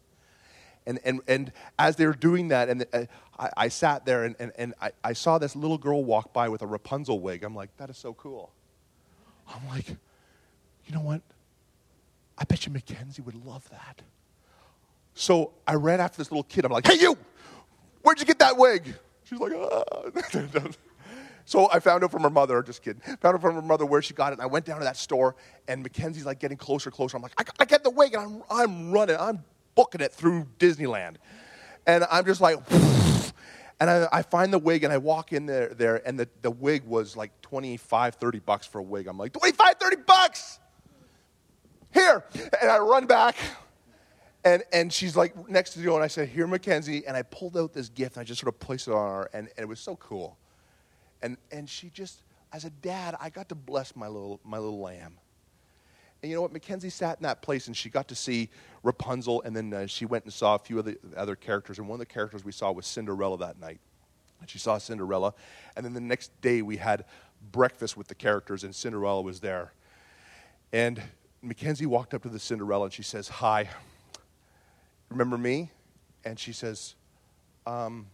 [0.88, 3.04] and, and, and as they were doing that, and uh,
[3.38, 6.48] I, I, sat there and, and, and I, I saw this little girl walk by
[6.48, 7.44] with a Rapunzel wig.
[7.44, 8.52] I'm like, that is so cool.
[9.54, 11.22] I'm like, you know what?
[12.38, 14.02] I bet you Mackenzie would love that.
[15.14, 16.64] So I ran after this little kid.
[16.64, 17.18] I'm like, hey, you,
[18.02, 18.94] where'd you get that wig?
[19.26, 19.84] She's like, ah.
[21.46, 24.02] so I found out from her mother, just kidding, found out from her mother where
[24.02, 24.34] she got it.
[24.34, 25.36] And I went down to that store,
[25.68, 27.18] and Mackenzie's like getting closer, closer.
[27.18, 28.14] I'm like, I gotta get the wig.
[28.14, 29.44] And I'm, I'm running, I'm
[29.78, 31.16] booking it through Disneyland.
[31.86, 32.58] And I'm just like,
[33.80, 36.52] and I, I, find the wig and I walk in there, there and the, the
[36.52, 39.08] wig was like 25, 30 bucks for a wig.
[39.08, 40.60] I'm like, 25, 30 bucks!
[41.94, 42.26] Here.
[42.62, 43.38] And I run back.
[44.44, 47.06] And, and she's like next to you, and I said, Here, Mackenzie.
[47.06, 49.30] And I pulled out this gift, and I just sort of placed it on her,
[49.34, 50.38] and, and it was so cool.
[51.22, 52.22] And, and she just,
[52.54, 55.18] as a dad, I got to bless my little, my little lamb.
[56.22, 56.52] And you know what?
[56.52, 58.50] Mackenzie sat in that place, and she got to see
[58.84, 61.78] Rapunzel, and then uh, she went and saw a few of the other characters.
[61.78, 63.80] And one of the characters we saw was Cinderella that night.
[64.40, 65.34] And she saw Cinderella.
[65.76, 67.06] And then the next day, we had
[67.52, 69.74] breakfast with the characters, and Cinderella was there.
[70.74, 71.02] And
[71.42, 73.70] Mackenzie walked up to the Cinderella and she says, Hi,
[75.10, 75.72] remember me?
[76.26, 76.96] And she says,
[77.66, 78.08] um,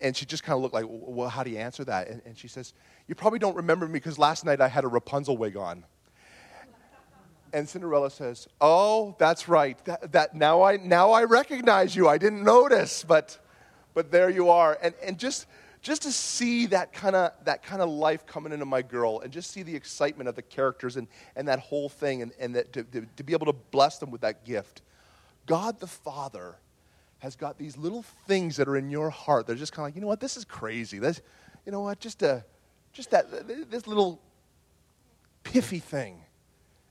[0.00, 2.08] and she just kind of looked like, Well, how do you answer that?
[2.08, 2.74] And, and she says,
[3.10, 5.82] You probably don't remember me because last night I had a Rapunzel wig on.
[7.52, 9.84] And Cinderella says, "Oh, that's right.
[9.84, 12.06] That, that, now I now I recognize you.
[12.06, 13.36] I didn't notice, but
[13.94, 15.48] but there you are." And and just
[15.82, 19.32] just to see that kind of that kind of life coming into my girl and
[19.32, 22.72] just see the excitement of the characters and, and that whole thing and, and that
[22.74, 24.82] to, to, to be able to bless them with that gift
[25.46, 26.58] god the father
[27.18, 29.94] has got these little things that are in your heart they're just kind of like
[29.96, 31.20] you know what this is crazy this
[31.64, 32.44] you know what just a
[32.92, 34.20] just that this little
[35.44, 36.22] piffy thing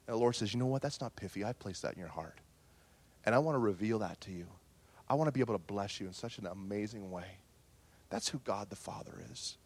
[0.08, 2.10] and the lord says you know what that's not piffy i placed that in your
[2.10, 2.40] heart
[3.26, 4.48] and i want to reveal that to you
[5.08, 7.40] i want to be able to bless you in such an amazing way
[8.10, 9.58] that's who God the Father is.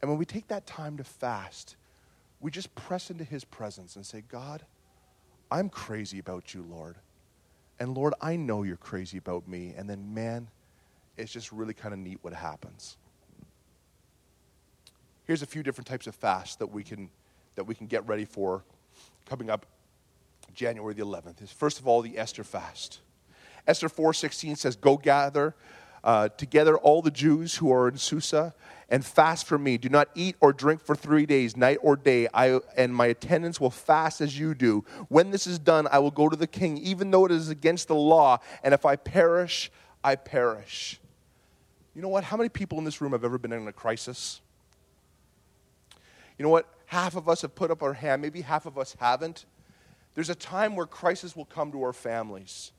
[0.00, 1.76] And when we take that time to fast,
[2.40, 4.64] we just press into His presence and say, God,
[5.50, 6.96] I'm crazy about you, Lord.
[7.80, 9.74] And Lord, I know you're crazy about me.
[9.76, 10.48] And then, man,
[11.16, 12.96] it's just really kind of neat what happens.
[15.28, 17.10] Here's a few different types of fasts that we can,
[17.54, 18.64] that we can get ready for
[19.26, 19.66] coming up
[20.54, 21.46] January the 11th.
[21.50, 23.00] First of all, the Esther fast.
[23.66, 25.54] Esther 4:16 says, "Go gather
[26.02, 28.54] uh, together all the Jews who are in Susa
[28.88, 29.76] and fast for me.
[29.76, 32.26] Do not eat or drink for three days, night or day.
[32.32, 34.86] I, and my attendants will fast as you do.
[35.08, 37.88] When this is done, I will go to the king, even though it is against
[37.88, 38.38] the law.
[38.62, 39.70] And if I perish,
[40.02, 40.98] I perish.
[41.94, 42.24] You know what?
[42.24, 44.40] How many people in this room have ever been in a crisis?
[46.38, 46.72] You know what?
[46.86, 49.44] Half of us have put up our hand, maybe half of us haven't.
[50.14, 52.72] There's a time where crisis will come to our families.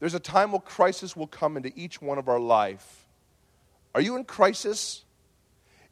[0.00, 3.06] There's a time where crisis will come into each one of our life.
[3.94, 5.04] Are you in crisis?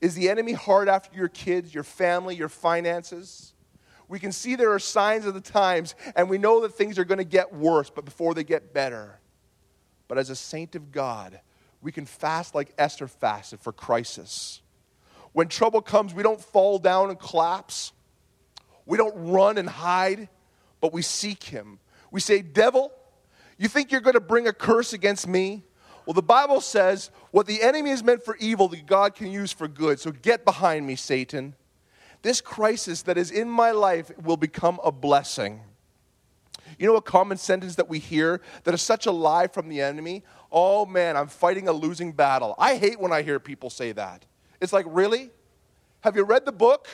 [0.01, 3.53] Is the enemy hard after your kids, your family, your finances?
[4.09, 7.05] We can see there are signs of the times, and we know that things are
[7.05, 9.21] going to get worse, but before they get better.
[10.09, 11.39] But as a saint of God,
[11.81, 14.63] we can fast like Esther fasted for crisis.
[15.33, 17.93] When trouble comes, we don't fall down and collapse.
[18.87, 20.29] We don't run and hide,
[20.81, 21.79] but we seek Him.
[22.11, 22.93] We say, Devil,
[23.57, 25.63] you think you're going to bring a curse against me?
[26.07, 29.53] Well, the Bible says what the enemy is meant for evil, that God can use
[29.53, 30.01] for good.
[30.01, 31.55] So get behind me, Satan.
[32.23, 35.61] This crisis that is in my life will become a blessing.
[36.79, 39.81] You know a common sentence that we hear that is such a lie from the
[39.81, 40.23] enemy?
[40.51, 42.55] Oh man, I'm fighting a losing battle.
[42.59, 44.25] I hate when I hear people say that.
[44.61, 45.31] It's like, really?
[46.01, 46.89] Have you read the book?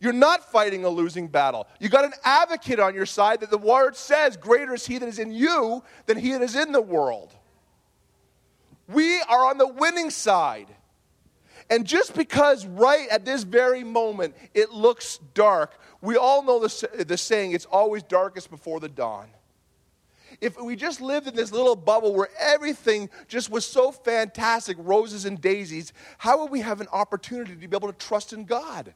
[0.00, 1.66] You're not fighting a losing battle.
[1.80, 5.08] You got an advocate on your side that the word says, Greater is he that
[5.08, 7.34] is in you than he that is in the world.
[8.86, 10.68] We are on the winning side.
[11.70, 17.04] And just because right at this very moment it looks dark, we all know the,
[17.04, 19.28] the saying, it's always darkest before the dawn.
[20.40, 25.24] If we just lived in this little bubble where everything just was so fantastic, roses
[25.24, 28.94] and daisies, how would we have an opportunity to be able to trust in God?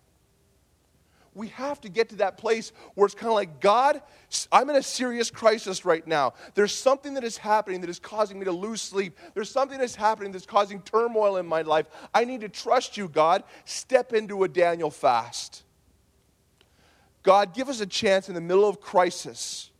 [1.34, 4.02] we have to get to that place where it's kind of like, God,
[4.50, 6.34] I'm in a serious crisis right now.
[6.54, 9.16] There's something that is happening that is causing me to lose sleep.
[9.34, 11.86] There's something that's happening that's causing turmoil in my life.
[12.12, 13.44] I need to trust you, God.
[13.64, 15.64] Step into a Daniel fast.
[17.22, 19.70] God, give us a chance in the middle of crisis.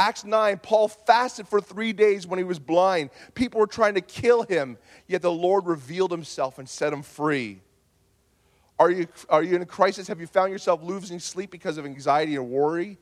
[0.00, 3.10] Acts 9, Paul fasted for three days when he was blind.
[3.34, 7.60] People were trying to kill him, yet the Lord revealed himself and set him free.
[8.78, 10.08] Are you, are you in a crisis?
[10.08, 12.96] Have you found yourself losing sleep because of anxiety or worry?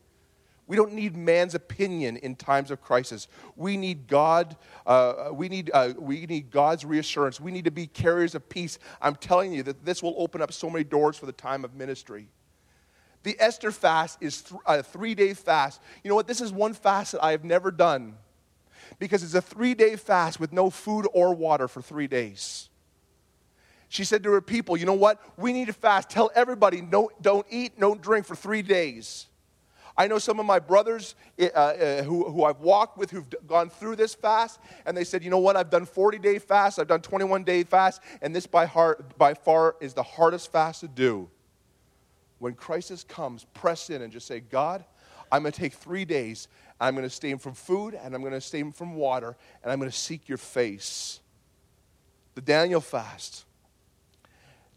[0.67, 3.29] We don't need man's opinion in times of crisis.
[3.55, 4.57] We need God.
[4.85, 7.41] Uh, we need uh, we need God's reassurance.
[7.41, 8.81] We need to be carriers of peace.
[9.01, 11.77] I'm telling you that this will open up so many doors for the time of
[11.77, 12.29] ministry.
[13.29, 15.83] The Esther fast is a three-day fast.
[16.03, 16.27] You know what?
[16.27, 18.17] This is one fast that I have never done
[18.99, 22.71] because it's a three-day fast with no food or water for three days.
[23.91, 25.21] She said to her people, You know what?
[25.37, 26.09] We need to fast.
[26.09, 29.27] Tell everybody, no, don't eat, don't drink for three days.
[29.95, 33.69] I know some of my brothers uh, uh, who, who I've walked with who've gone
[33.69, 35.55] through this fast, and they said, You know what?
[35.55, 39.35] I've done 40 day fast, I've done 21 day fast, and this by, heart, by
[39.35, 41.29] far is the hardest fast to do.
[42.39, 44.85] When crisis comes, press in and just say, God,
[45.31, 46.49] I'm going to take three days.
[46.81, 49.79] I'm going to stay from food, and I'm going to stay from water, and I'm
[49.79, 51.21] going to seek your face.
[52.35, 53.45] The Daniel fast.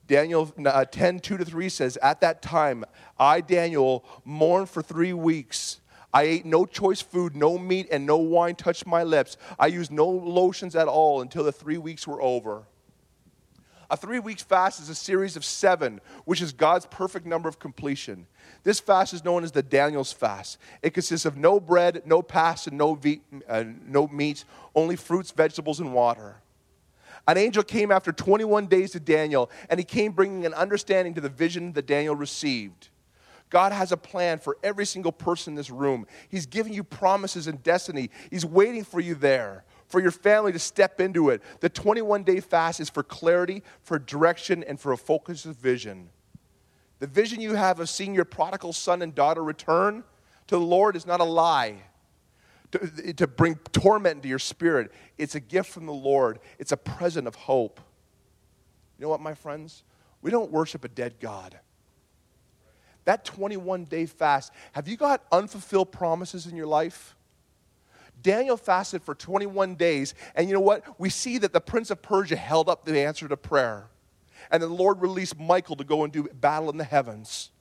[0.08, 2.84] Daniel uh, 10, 2 to 3 says, At that time,
[3.20, 5.80] I, Daniel, mourned for three weeks.
[6.14, 9.38] I ate no choice food, no meat, and no wine touched my lips.
[9.58, 12.64] I used no lotions at all until the three weeks were over.
[13.92, 17.60] A three weeks fast is a series of seven, which is God's perfect number of
[17.60, 18.26] completion.
[18.64, 20.58] This fast is known as the Daniel's fast.
[20.82, 22.98] It consists of no bread, no pasta, no,
[23.50, 26.38] uh, no meat, only fruits, vegetables, and water.
[27.28, 31.22] An angel came after 21 days to Daniel, and he came bringing an understanding to
[31.22, 32.88] the vision that Daniel received.
[33.50, 36.08] God has a plan for every single person in this room.
[36.30, 38.10] He's giving you promises and destiny.
[38.30, 41.42] He's waiting for you there, for your family to step into it.
[41.60, 46.10] The 21 day fast is for clarity, for direction, and for a focus of vision.
[47.00, 50.04] The vision you have of seeing your prodigal son and daughter return
[50.48, 51.78] to the Lord is not a lie
[52.72, 54.92] to, to bring torment into your spirit.
[55.18, 57.80] It's a gift from the Lord, it's a present of hope.
[58.98, 59.84] You know what, my friends?
[60.22, 61.60] We don't worship a dead God.
[63.06, 67.16] That 21 day fast, have you got unfulfilled promises in your life?
[68.22, 71.00] Daniel fasted for 21 days, and you know what?
[71.00, 73.88] We see that the prince of Persia held up the answer to prayer,
[74.50, 77.52] and the Lord released Michael to go and do battle in the heavens.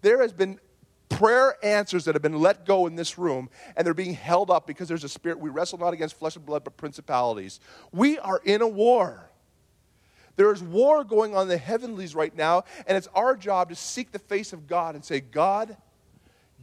[0.00, 0.60] There has been
[1.08, 4.66] prayer answers that have been let go in this room and they're being held up
[4.66, 5.38] because there's a spirit.
[5.38, 7.60] We wrestle not against flesh and blood, but principalities.
[7.92, 9.30] We are in a war.
[10.36, 13.74] There is war going on in the heavenlies right now, and it's our job to
[13.74, 15.76] seek the face of God and say, God,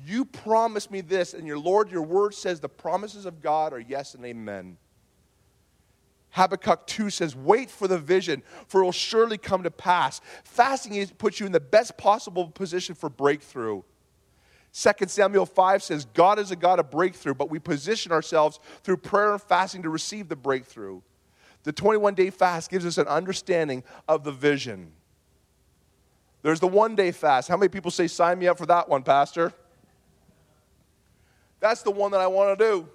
[0.03, 3.79] you promised me this, and your Lord, your word says the promises of God are
[3.79, 4.77] yes and amen.
[6.31, 10.19] Habakkuk 2 says, Wait for the vision, for it will surely come to pass.
[10.43, 13.83] Fasting puts you in the best possible position for breakthrough.
[14.73, 18.97] 2 Samuel 5 says, God is a God of breakthrough, but we position ourselves through
[18.97, 20.99] prayer and fasting to receive the breakthrough.
[21.63, 24.91] The 21 day fast gives us an understanding of the vision.
[26.41, 27.47] There's the one day fast.
[27.47, 29.53] How many people say, Sign me up for that one, Pastor?
[31.59, 32.89] That's the one that I want to do.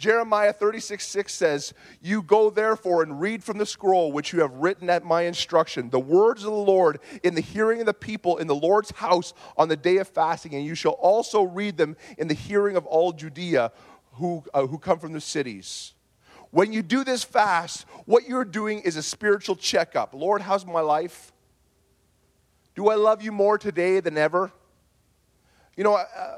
[0.00, 4.54] Jeremiah 36, 6 says, You go therefore and read from the scroll which you have
[4.54, 8.38] written at my instruction, the words of the Lord in the hearing of the people
[8.38, 11.96] in the Lord's house on the day of fasting, and you shall also read them
[12.16, 13.72] in the hearing of all Judea
[14.14, 15.92] who, uh, who come from the cities.
[16.50, 20.14] When you do this fast, what you're doing is a spiritual checkup.
[20.14, 21.32] Lord, how's my life?
[22.74, 24.50] Do I love you more today than ever?
[25.76, 26.36] You know, uh,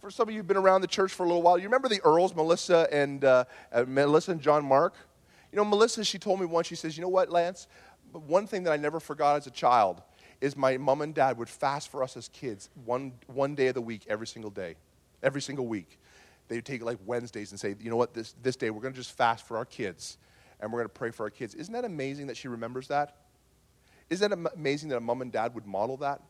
[0.00, 1.88] for some of you who've been around the church for a little while, you remember
[1.88, 4.94] the Earls, Melissa and uh, uh, Melissa and John Mark?
[5.52, 7.66] You know, Melissa, she told me once, she says, you know what, Lance?
[8.12, 10.02] One thing that I never forgot as a child
[10.40, 13.74] is my mom and dad would fast for us as kids one, one day of
[13.74, 14.76] the week, every single day,
[15.22, 15.98] every single week.
[16.48, 18.94] They would take like Wednesdays and say, you know what, this, this day we're going
[18.94, 20.16] to just fast for our kids
[20.60, 21.54] and we're going to pray for our kids.
[21.54, 23.16] Isn't that amazing that she remembers that?
[24.08, 26.22] Isn't that amazing that a mom and dad would model that?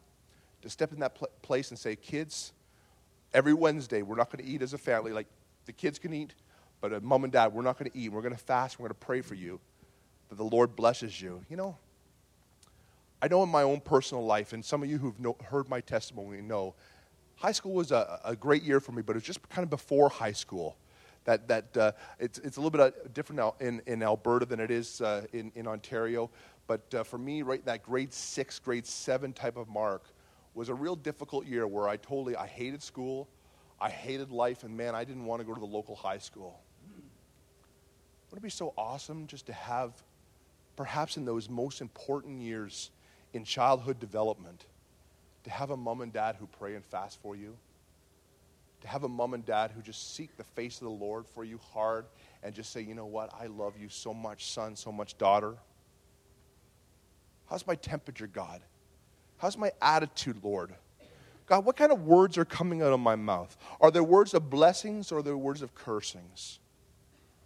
[0.63, 2.53] To step in that pl- place and say, kids,
[3.33, 5.12] every Wednesday, we're not going to eat as a family.
[5.12, 5.27] Like
[5.66, 6.35] the kids can eat,
[6.81, 8.11] but a mom and dad, we're not going to eat.
[8.11, 8.79] We're going to fast.
[8.79, 9.61] We're going to pray for you.
[10.29, 11.45] that the Lord blesses you.
[11.49, 11.77] You know,
[13.23, 16.40] I know in my own personal life, and some of you who've heard my testimony
[16.40, 16.75] know,
[17.37, 19.71] high school was a, a, great year for me, but it was just kind of
[19.71, 20.77] before high school.
[21.25, 24.71] That, that uh, it's, it's a little bit uh, different in, in Alberta than it
[24.71, 26.31] is uh, in, in Ontario.
[26.66, 30.05] But uh, for me, right, that grade six, grade seven type of mark
[30.55, 33.29] was a real difficult year where I totally, I hated school,
[33.81, 36.61] I hated life, and man, I didn't want to go to the local high school.
[38.31, 39.93] Wouldn't it be so awesome just to have,
[40.77, 42.91] perhaps in those most important years
[43.33, 44.67] in childhood development,
[45.45, 47.57] to have a mom and dad who pray and fast for you?
[48.83, 51.45] To have a mom and dad who just seek the face of the Lord for
[51.45, 52.07] you hard
[52.43, 55.55] and just say, you know what, I love you so much, son, so much, daughter.
[57.49, 58.63] How's my temperature, God?
[59.40, 60.74] How's my attitude, Lord?
[61.46, 63.57] God, what kind of words are coming out of my mouth?
[63.81, 66.61] Are there words of blessings or are there words of cursings?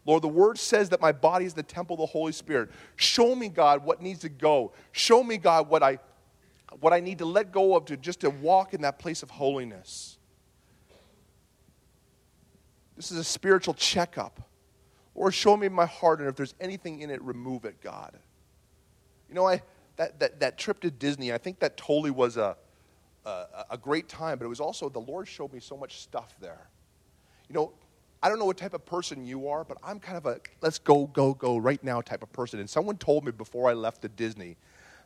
[0.04, 2.70] Lord, the word says that my body is the temple of the Holy Spirit.
[2.96, 4.72] Show me, God, what needs to go.
[4.92, 5.98] Show me, God, what I,
[6.80, 9.30] what I need to let go of to just to walk in that place of
[9.30, 10.18] holiness.
[12.96, 14.40] This is a spiritual checkup.
[15.14, 18.18] Or show me my heart, and if there's anything in it, remove it, God.
[19.28, 19.62] You know, I,
[19.96, 22.56] that, that, that trip to Disney, I think that totally was a,
[23.24, 26.34] a, a great time, but it was also, the Lord showed me so much stuff
[26.40, 26.68] there.
[27.48, 27.72] You know,
[28.22, 30.78] I don't know what type of person you are, but I'm kind of a let's
[30.78, 32.58] go, go, go right now type of person.
[32.58, 34.56] And someone told me before I left the Disney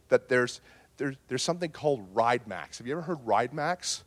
[0.09, 0.61] that there's,
[0.98, 2.79] there's, there's something called Ride Max.
[2.79, 4.05] Have you ever heard Ride Max?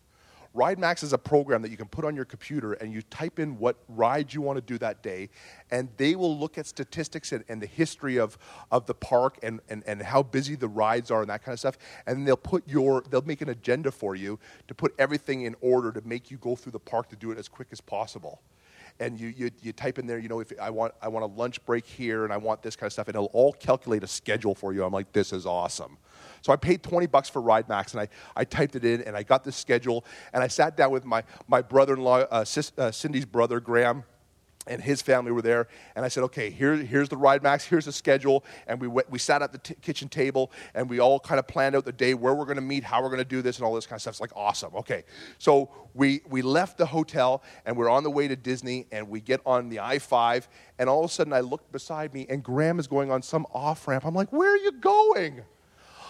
[0.54, 3.40] Ride Max is a program that you can put on your computer and you type
[3.40, 5.30] in what ride you want to do that day,
[5.72, 8.38] and they will look at statistics and, and the history of,
[8.70, 11.60] of the park and, and, and how busy the rides are and that kind of
[11.60, 11.78] stuff.
[12.06, 15.92] And they'll put your they'll make an agenda for you to put everything in order
[15.94, 18.42] to make you go through the park to do it as quick as possible
[19.00, 21.28] and you, you, you type in there, you know, if I want, I want a
[21.28, 24.08] lunch break here and I want this kind of stuff, and it'll all calculate a
[24.08, 24.84] schedule for you.
[24.84, 25.98] I'm like, this is awesome.
[26.42, 29.16] So I paid 20 bucks for Ride Max, and I, I typed it in, and
[29.16, 32.46] I got the schedule, and I sat down with my, my brother-in-law, uh,
[32.78, 34.04] uh, Cindy's brother, Graham,
[34.68, 35.68] and his family were there.
[35.96, 38.46] And I said, okay, here, here's the ride max, here's the schedule.
[38.68, 41.48] And we, went, we sat at the t- kitchen table and we all kind of
[41.48, 43.58] planned out the day, where we're going to meet, how we're going to do this,
[43.58, 44.14] and all this kind of stuff.
[44.14, 44.76] It's like, awesome.
[44.76, 45.04] Okay.
[45.40, 49.20] So we, we left the hotel and we're on the way to Disney and we
[49.20, 50.48] get on the I 5.
[50.78, 53.48] And all of a sudden I look beside me and Graham is going on some
[53.54, 54.06] off ramp.
[54.06, 55.42] I'm like, where are you going?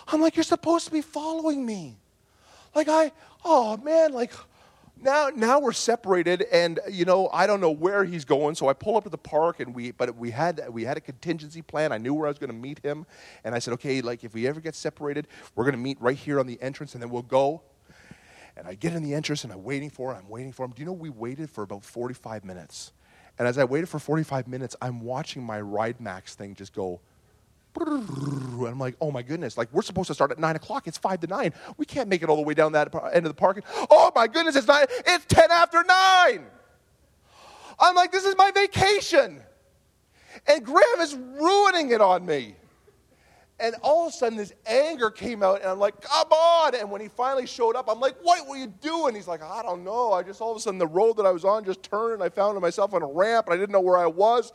[0.08, 1.98] I'm like, you're supposed to be following me.
[2.76, 3.12] Like, I,
[3.46, 4.32] oh man, like,
[5.02, 8.74] now now we're separated and you know i don't know where he's going so i
[8.74, 11.92] pull up to the park and we but we had we had a contingency plan.
[11.92, 13.06] I knew where i was going to meet him
[13.44, 16.18] and i said okay like if we ever get separated we're going to meet right
[16.18, 17.62] here on the entrance and then we'll go.
[18.56, 20.72] And i get in the entrance and i'm waiting for him i'm waiting for him.
[20.72, 22.92] Do you know we waited for about 45 minutes?
[23.40, 27.02] And as i waited for 45 minutes i'm watching my ride max thing just go
[27.76, 30.88] and I'm like, oh my goodness, like we're supposed to start at nine o'clock.
[30.88, 31.54] It's five to nine.
[31.78, 33.64] We can't make it all the way down that end of the park.
[33.90, 34.86] Oh my goodness, it's nine.
[35.06, 36.46] It's ten after nine.
[37.80, 39.42] I'm like, this is my vacation.
[40.48, 42.56] And Graham is ruining it on me.
[43.60, 46.74] And all of a sudden, this anger came out, and I'm like, come on.
[46.74, 49.14] And when he finally showed up, I'm like, what were you doing?
[49.14, 50.14] He's like, I don't know.
[50.14, 52.24] I just all of a sudden, the road that I was on just turned, and
[52.24, 54.52] I found myself on a ramp, and I didn't know where I was.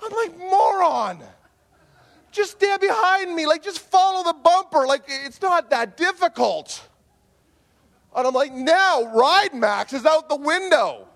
[0.00, 1.24] I'm like, moron
[2.36, 3.46] just stand behind me.
[3.46, 4.86] Like, just follow the bumper.
[4.86, 6.86] Like, it's not that difficult.
[8.14, 11.08] And I'm like, now Ride Max is out the window.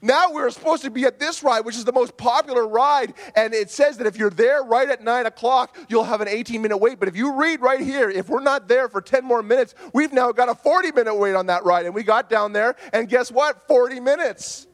[0.00, 3.52] Now we're supposed to be at this ride, which is the most popular ride, and
[3.52, 6.76] it says that if you're there right at 9 o'clock, you'll have an 18 minute
[6.76, 7.00] wait.
[7.00, 10.12] But if you read right here, if we're not there for 10 more minutes, we've
[10.12, 11.86] now got a 40 minute wait on that ride.
[11.86, 13.66] And we got down there, and guess what?
[13.66, 14.68] 40 minutes.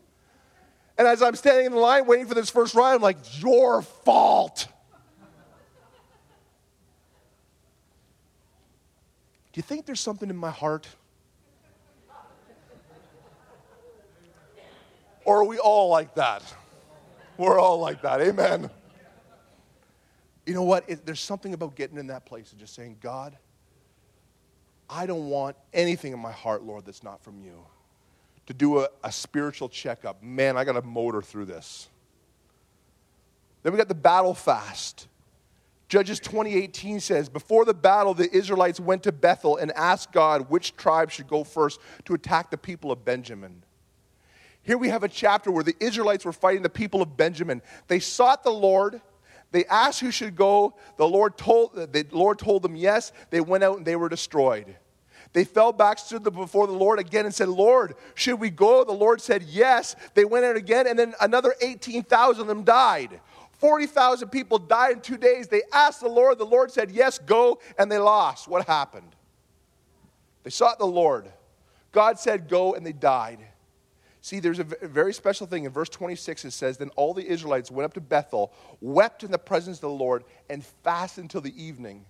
[0.98, 3.80] And as I'm standing in the line waiting for this first ride, I'm like, your
[3.80, 4.68] fault.
[9.54, 10.88] Do you think there's something in my heart?
[15.24, 16.42] Or are we all like that?
[17.38, 18.20] We're all like that.
[18.20, 18.68] Amen.
[20.44, 20.82] You know what?
[20.88, 23.38] It, there's something about getting in that place and just saying, God,
[24.90, 27.64] I don't want anything in my heart, Lord, that's not from you.
[28.46, 30.20] To do a, a spiritual checkup.
[30.20, 31.88] Man, I got to motor through this.
[33.62, 35.06] Then we got the battle fast.
[35.94, 40.76] Judges 2018 says, Before the battle, the Israelites went to Bethel and asked God which
[40.76, 43.62] tribe should go first to attack the people of Benjamin.
[44.64, 47.62] Here we have a chapter where the Israelites were fighting the people of Benjamin.
[47.86, 49.00] They sought the Lord.
[49.52, 50.74] They asked who should go.
[50.96, 53.12] The Lord told, the Lord told them yes.
[53.30, 54.74] They went out and they were destroyed.
[55.32, 58.82] They fell back, stood before the Lord again, and said, Lord, should we go?
[58.82, 59.94] The Lord said, Yes.
[60.14, 63.20] They went out again, and then another 18,000 of them died.
[63.64, 65.48] 40,000 people died in two days.
[65.48, 66.36] They asked the Lord.
[66.36, 67.60] The Lord said, Yes, go.
[67.78, 68.46] And they lost.
[68.46, 69.16] What happened?
[70.42, 71.32] They sought the Lord.
[71.90, 73.38] God said, Go, and they died.
[74.20, 75.64] See, there's a very special thing.
[75.64, 78.52] In verse 26, it says, Then all the Israelites went up to Bethel,
[78.82, 82.04] wept in the presence of the Lord, and fasted until the evening.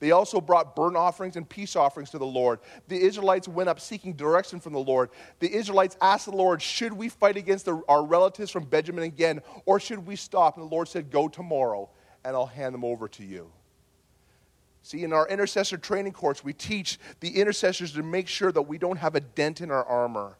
[0.00, 2.60] They also brought burnt offerings and peace offerings to the Lord.
[2.88, 5.10] The Israelites went up seeking direction from the Lord.
[5.38, 9.40] The Israelites asked the Lord, Should we fight against the, our relatives from Benjamin again,
[9.66, 10.56] or should we stop?
[10.56, 11.90] And the Lord said, Go tomorrow,
[12.24, 13.52] and I'll hand them over to you.
[14.82, 18.78] See, in our intercessor training course, we teach the intercessors to make sure that we
[18.78, 20.38] don't have a dent in our armor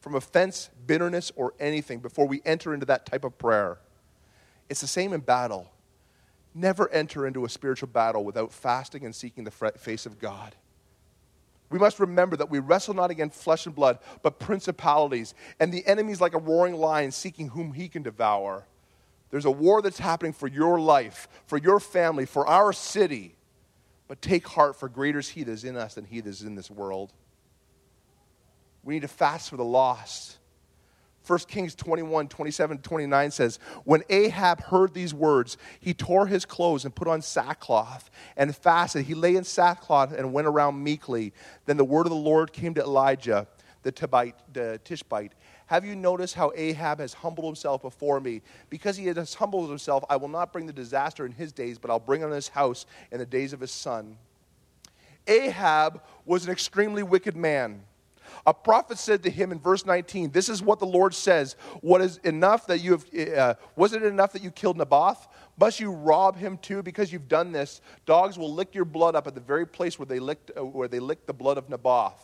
[0.00, 3.78] from offense, bitterness, or anything before we enter into that type of prayer.
[4.70, 5.70] It's the same in battle.
[6.54, 10.54] Never enter into a spiritual battle without fasting and seeking the face of God.
[11.70, 15.84] We must remember that we wrestle not against flesh and blood, but principalities, and the
[15.86, 18.64] enemy is like a roaring lion seeking whom he can devour.
[19.30, 23.34] There's a war that's happening for your life, for your family, for our city.
[24.06, 26.42] But take heart, for greater is he that is in us than he that is
[26.42, 27.12] in this world.
[28.84, 30.36] We need to fast for the lost.
[31.26, 36.84] 1 Kings 21, 27, 29 says, When Ahab heard these words, he tore his clothes
[36.84, 39.06] and put on sackcloth and fasted.
[39.06, 41.32] He lay in sackcloth and went around meekly.
[41.64, 43.46] Then the word of the Lord came to Elijah,
[43.82, 45.32] the, Tibite, the Tishbite.
[45.66, 48.42] Have you noticed how Ahab has humbled himself before me?
[48.68, 51.90] Because he has humbled himself, I will not bring the disaster in his days, but
[51.90, 54.18] I'll bring it on his house in the days of his son.
[55.26, 57.82] Ahab was an extremely wicked man.
[58.46, 61.56] A prophet said to him in verse 19, This is what the Lord says.
[61.80, 65.28] What is enough that you have, uh, was it enough that you killed Naboth?
[65.58, 66.82] Must you rob him too?
[66.82, 70.06] Because you've done this, dogs will lick your blood up at the very place where
[70.06, 72.20] they licked, uh, where they licked the blood of Naboth.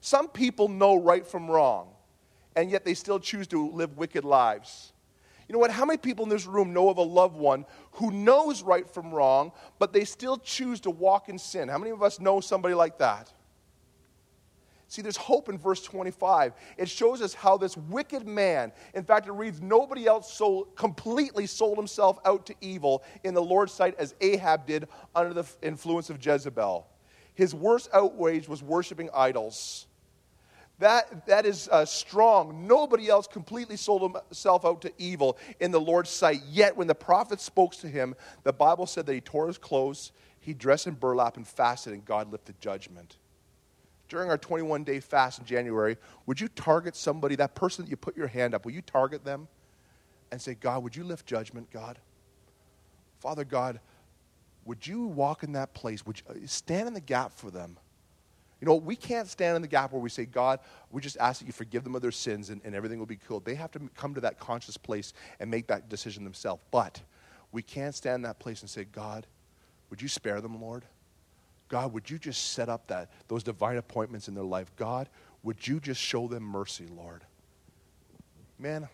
[0.00, 1.88] Some people know right from wrong,
[2.56, 4.92] and yet they still choose to live wicked lives.
[5.50, 5.72] You know what?
[5.72, 9.10] How many people in this room know of a loved one who knows right from
[9.10, 11.68] wrong, but they still choose to walk in sin?
[11.68, 13.32] How many of us know somebody like that?
[14.90, 16.52] See, there's hope in verse 25.
[16.76, 21.46] It shows us how this wicked man, in fact, it reads, nobody else sold, completely
[21.46, 26.10] sold himself out to evil in the Lord's sight as Ahab did under the influence
[26.10, 26.88] of Jezebel.
[27.34, 29.86] His worst outrage was worshiping idols.
[30.80, 32.66] That, that is uh, strong.
[32.66, 36.42] Nobody else completely sold himself out to evil in the Lord's sight.
[36.48, 40.10] Yet, when the prophet spoke to him, the Bible said that he tore his clothes,
[40.40, 43.18] he dressed in burlap and fasted, and God lifted judgment
[44.10, 45.96] during our 21 day fast in January,
[46.26, 49.24] would you target somebody, that person that you put your hand up, will you target
[49.24, 49.48] them
[50.30, 51.98] and say, God, would you lift judgment, God?
[53.20, 53.80] Father God,
[54.64, 56.04] would you walk in that place?
[56.04, 57.78] Would you uh, stand in the gap for them?
[58.60, 61.40] You know, we can't stand in the gap where we say, God, we just ask
[61.40, 63.40] that you forgive them of their sins and, and everything will be cool.
[63.40, 66.62] They have to come to that conscious place and make that decision themselves.
[66.70, 67.00] But
[67.52, 69.26] we can't stand in that place and say, God,
[69.88, 70.84] would you spare them, Lord?
[71.70, 74.70] God, would you just set up that, those divine appointments in their life?
[74.76, 75.08] God,
[75.44, 77.22] would you just show them mercy, Lord?
[78.58, 78.88] Man,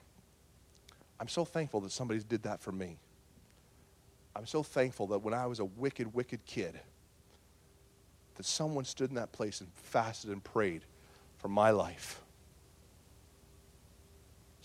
[1.19, 2.99] I'm so thankful that somebody did that for me.
[4.37, 6.79] I'm so thankful that when I was a wicked, wicked kid,
[8.37, 10.83] that someone stood in that place and fasted and prayed
[11.39, 12.21] for my life.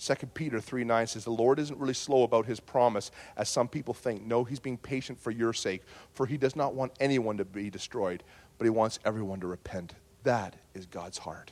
[0.01, 3.67] 2 Peter 3 9 says, The Lord isn't really slow about his promise, as some
[3.67, 4.23] people think.
[4.23, 5.83] No, he's being patient for your sake,
[6.13, 8.23] for he does not want anyone to be destroyed,
[8.57, 9.93] but he wants everyone to repent.
[10.23, 11.51] That is God's heart.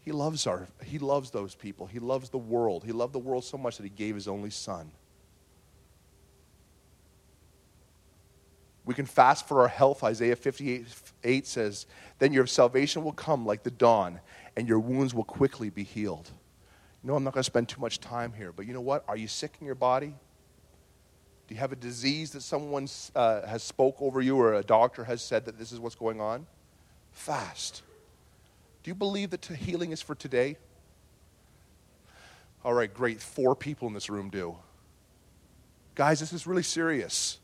[0.00, 1.86] He loves, our, he loves those people.
[1.86, 2.84] He loves the world.
[2.84, 4.90] He loved the world so much that he gave his only son.
[8.86, 10.02] We can fast for our health.
[10.02, 10.86] Isaiah 58
[11.22, 11.84] 8 says,
[12.18, 14.20] Then your salvation will come like the dawn,
[14.56, 16.30] and your wounds will quickly be healed.
[17.02, 19.04] No, I'm not going to spend too much time here, but you know what?
[19.08, 20.14] Are you sick in your body?
[21.46, 25.04] Do you have a disease that someone uh, has spoke over you or a doctor
[25.04, 26.46] has said that this is what's going on?
[27.12, 27.82] Fast.
[28.82, 30.58] Do you believe that healing is for today?
[32.64, 33.20] All right, great.
[33.22, 34.56] Four people in this room do.
[35.94, 37.38] Guys, this is really serious.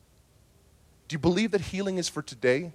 [1.07, 2.73] Do you believe that healing is for today?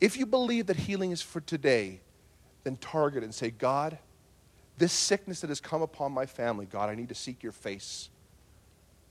[0.00, 2.00] If you believe that healing is for today,
[2.64, 3.98] then target and say, God,
[4.80, 8.08] this sickness that has come upon my family, God, I need to seek your face.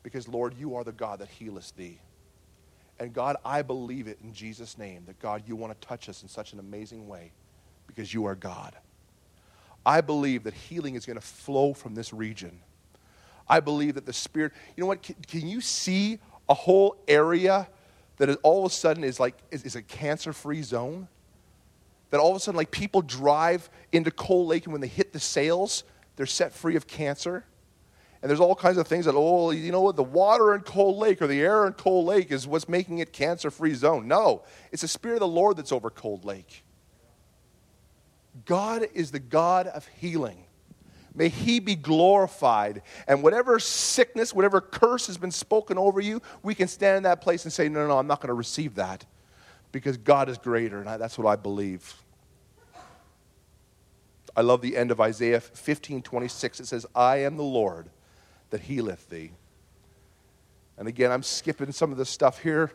[0.01, 1.99] Because, Lord, you are the God that healeth thee.
[2.99, 6.24] And God, I believe it in Jesus' name that, God, you want to touch us
[6.24, 7.32] in such an amazing way
[7.86, 8.76] because you are God.
[9.86, 12.59] I believe that healing is going to flow from this region.
[13.47, 16.17] I believe that the Spirit, you know what, can, can you see
[16.49, 17.67] a whole area
[18.17, 21.07] that all of a sudden is like, is, is a cancer free zone?
[22.10, 25.14] That all of a sudden, like people drive into Cold Lake and when they hit
[25.14, 25.84] the sales,
[26.16, 27.45] they're set free of cancer.
[28.22, 30.97] And there's all kinds of things that, oh, you know what, the water in Cold
[30.97, 34.07] Lake or the air in Cold Lake is what's making it cancer free zone.
[34.07, 36.66] No, it's the Spirit of the Lord that's over Cold Lake.
[38.45, 40.43] God is the God of healing.
[41.16, 42.82] May He be glorified.
[43.07, 47.22] And whatever sickness, whatever curse has been spoken over you, we can stand in that
[47.22, 49.05] place and say, no, no, no I'm not going to receive that
[49.72, 50.82] because God is greater.
[50.82, 51.93] And that's what I believe.
[54.36, 56.59] I love the end of Isaiah 15 26.
[56.59, 57.89] It says, I am the Lord
[58.49, 59.32] that healeth thee.
[60.78, 62.72] And again, I'm skipping some of the stuff here,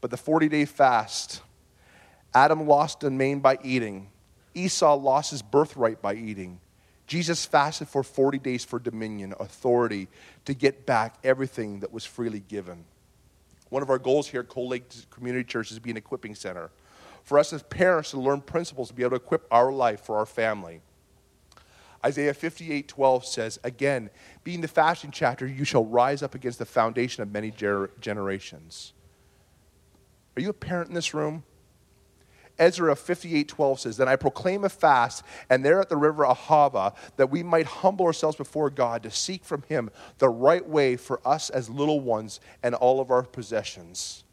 [0.00, 1.40] but the 40 day fast,
[2.34, 4.10] Adam lost a mane by eating,
[4.54, 6.60] Esau lost his birthright by eating.
[7.06, 10.08] Jesus fasted for 40 days for dominion, authority,
[10.46, 12.84] to get back everything that was freely given.
[13.70, 16.34] One of our goals here at Cold Lake Community Church is to be an equipping
[16.34, 16.70] center.
[17.22, 20.18] For us as parents to learn principles to be able to equip our life for
[20.18, 20.82] our family.
[22.04, 24.10] Isaiah 58 12 says, Again,
[24.44, 28.92] being the fasting chapter, you shall rise up against the foundation of many ger- generations.
[30.36, 31.44] Are you a parent in this room?
[32.58, 37.30] Ezra 58:12 says, Then I proclaim a fast, and there at the river Ahava, that
[37.30, 41.50] we might humble ourselves before God to seek from Him the right way for us
[41.50, 44.24] as little ones and all of our possessions.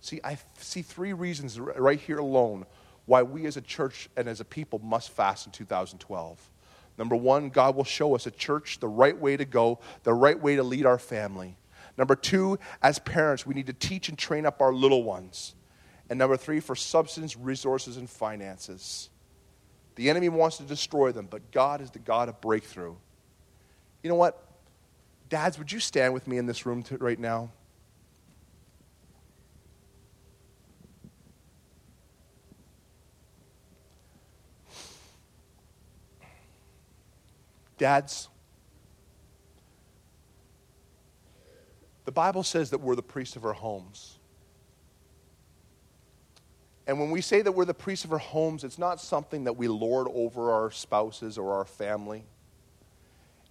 [0.00, 2.64] See, I see three reasons right here alone
[3.06, 6.50] why we as a church and as a people must fast in 2012.
[6.96, 10.40] Number one, God will show us a church the right way to go, the right
[10.40, 11.56] way to lead our family.
[11.98, 15.55] Number two, as parents, we need to teach and train up our little ones.
[16.08, 19.10] And number three, for substance, resources, and finances.
[19.96, 22.94] The enemy wants to destroy them, but God is the God of breakthrough.
[24.02, 24.40] You know what?
[25.28, 27.50] Dads, would you stand with me in this room right now?
[37.78, 38.28] Dads,
[42.04, 44.18] the Bible says that we're the priests of our homes.
[46.86, 49.54] And when we say that we're the priests of our homes, it's not something that
[49.54, 52.24] we lord over our spouses or our family.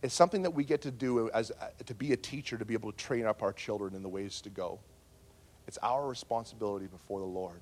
[0.01, 1.51] It's something that we get to do as
[1.86, 4.39] to be a teacher to be able to train up our children in the ways
[4.41, 4.79] to go.
[5.67, 7.61] It's our responsibility before the Lord.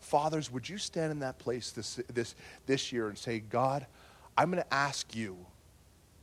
[0.00, 2.34] Fathers, would you stand in that place this, this,
[2.66, 3.86] this year and say, God,
[4.36, 5.36] I'm going to ask you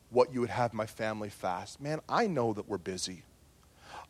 [0.09, 1.81] what you would have my family fast.
[1.81, 3.23] Man, I know that we're busy.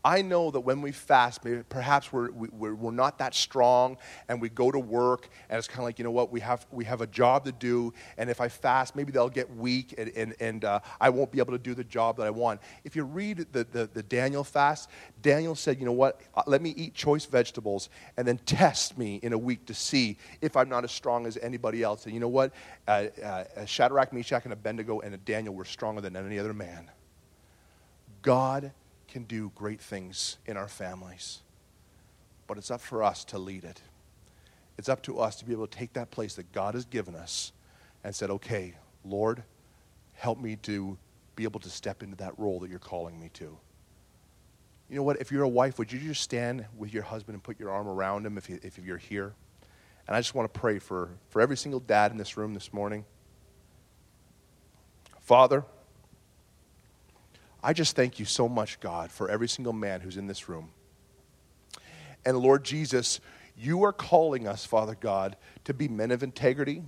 [0.06, 3.98] I know that when we fast, perhaps we're, we're, we're not that strong
[4.28, 6.66] and we go to work and it's kind of like, you know what, we have,
[6.72, 7.94] we have a job to do.
[8.18, 11.40] And if I fast, maybe they'll get weak and, and, and uh, I won't be
[11.40, 12.60] able to do the job that I want.
[12.84, 14.90] If you read the, the, the Daniel fast,
[15.22, 17.88] Daniel said, you know what, uh, let me eat choice vegetables
[18.18, 21.38] and then test me in a week to see if I'm not as strong as
[21.38, 22.06] anybody else.
[22.06, 22.52] And you know what?
[22.90, 26.92] Uh, uh, Shadrach, Meshach, and Abednego and Daniel were stronger than any other man.
[28.22, 28.74] God
[29.14, 31.44] can do great things in our families.
[32.48, 33.80] But it's up for us to lead it.
[34.80, 37.14] It's up to us to be able to take that place that God has given
[37.16, 37.52] us
[38.04, 38.74] and said, okay,
[39.06, 39.44] Lord,
[40.14, 40.98] help me to
[41.36, 43.56] be able to step into that role that you're calling me to.
[44.90, 45.22] You know what?
[45.22, 47.88] If you're a wife, would you just stand with your husband and put your arm
[47.88, 49.34] around him if, you, if you're here?
[50.08, 52.74] And I just want to pray for, for every single dad in this room this
[52.74, 53.06] morning.
[55.22, 55.64] Father,
[57.64, 60.72] I just thank you so much, God, for every single man who's in this room.
[62.26, 63.22] And Lord Jesus,
[63.58, 66.84] you are calling us, Father God, to be men of integrity.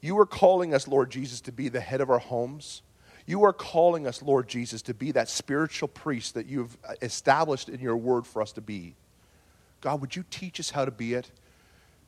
[0.00, 2.82] You are calling us, Lord Jesus, to be the head of our homes.
[3.26, 7.80] You are calling us, Lord Jesus, to be that spiritual priest that you've established in
[7.80, 8.94] your word for us to be.
[9.82, 11.30] God, would you teach us how to be it?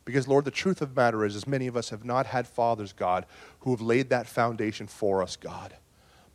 [0.03, 2.47] Because, Lord, the truth of the matter is, as many of us have not had
[2.47, 3.27] fathers, God,
[3.59, 5.75] who have laid that foundation for us, God.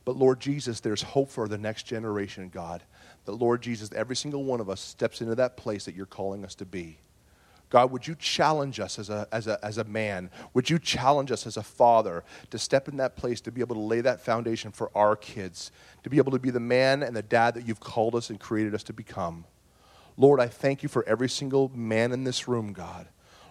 [0.06, 2.84] But Lord Jesus, there's hope for the next generation, God.
[3.24, 6.44] That Lord Jesus, every single one of us steps into that place that you're calling
[6.44, 6.98] us to be.
[7.70, 10.30] God, would you challenge us as a, as, a, as a man?
[10.54, 13.74] Would you challenge us as a father to step in that place to be able
[13.74, 15.72] to lay that foundation for our kids,
[16.04, 18.38] to be able to be the man and the dad that you've called us and
[18.38, 19.44] created us to become?
[20.16, 23.08] Lord, I thank you for every single man in this room, God.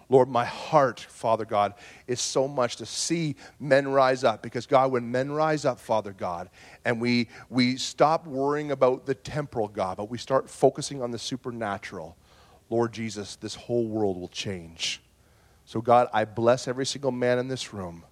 [0.08, 1.74] Lord, my heart, Father God,
[2.06, 4.42] is so much to see men rise up.
[4.42, 6.48] Because, God, when men rise up, Father God,
[6.84, 11.18] and we, we stop worrying about the temporal, God, but we start focusing on the
[11.18, 12.16] supernatural,
[12.70, 15.02] Lord Jesus, this whole world will change.
[15.64, 18.04] So, God, I bless every single man in this room.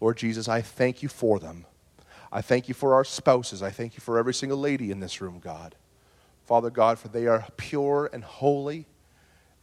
[0.00, 1.66] Lord Jesus, I thank you for them.
[2.32, 3.62] I thank you for our spouses.
[3.62, 5.74] I thank you for every single lady in this room, God.
[6.44, 8.86] Father God, for they are pure and holy.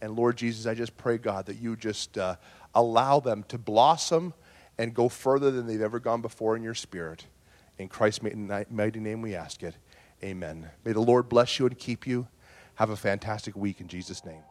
[0.00, 2.36] And Lord Jesus, I just pray, God, that you just uh,
[2.74, 4.32] allow them to blossom
[4.78, 7.26] and go further than they've ever gone before in your spirit.
[7.78, 9.76] In Christ's mighty name we ask it.
[10.22, 10.70] Amen.
[10.84, 12.28] May the Lord bless you and keep you.
[12.76, 14.42] Have a fantastic week in Jesus' name.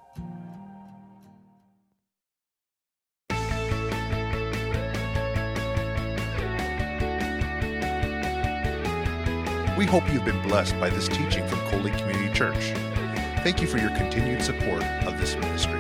[9.78, 12.97] We hope you've been blessed by this teaching from Lake Community Church.
[13.48, 15.80] Thank you for your continued support of this ministry.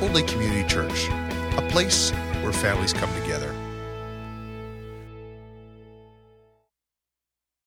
[0.00, 1.08] Cold Lake Community Church,
[1.56, 2.10] a place
[2.42, 3.54] where families come together.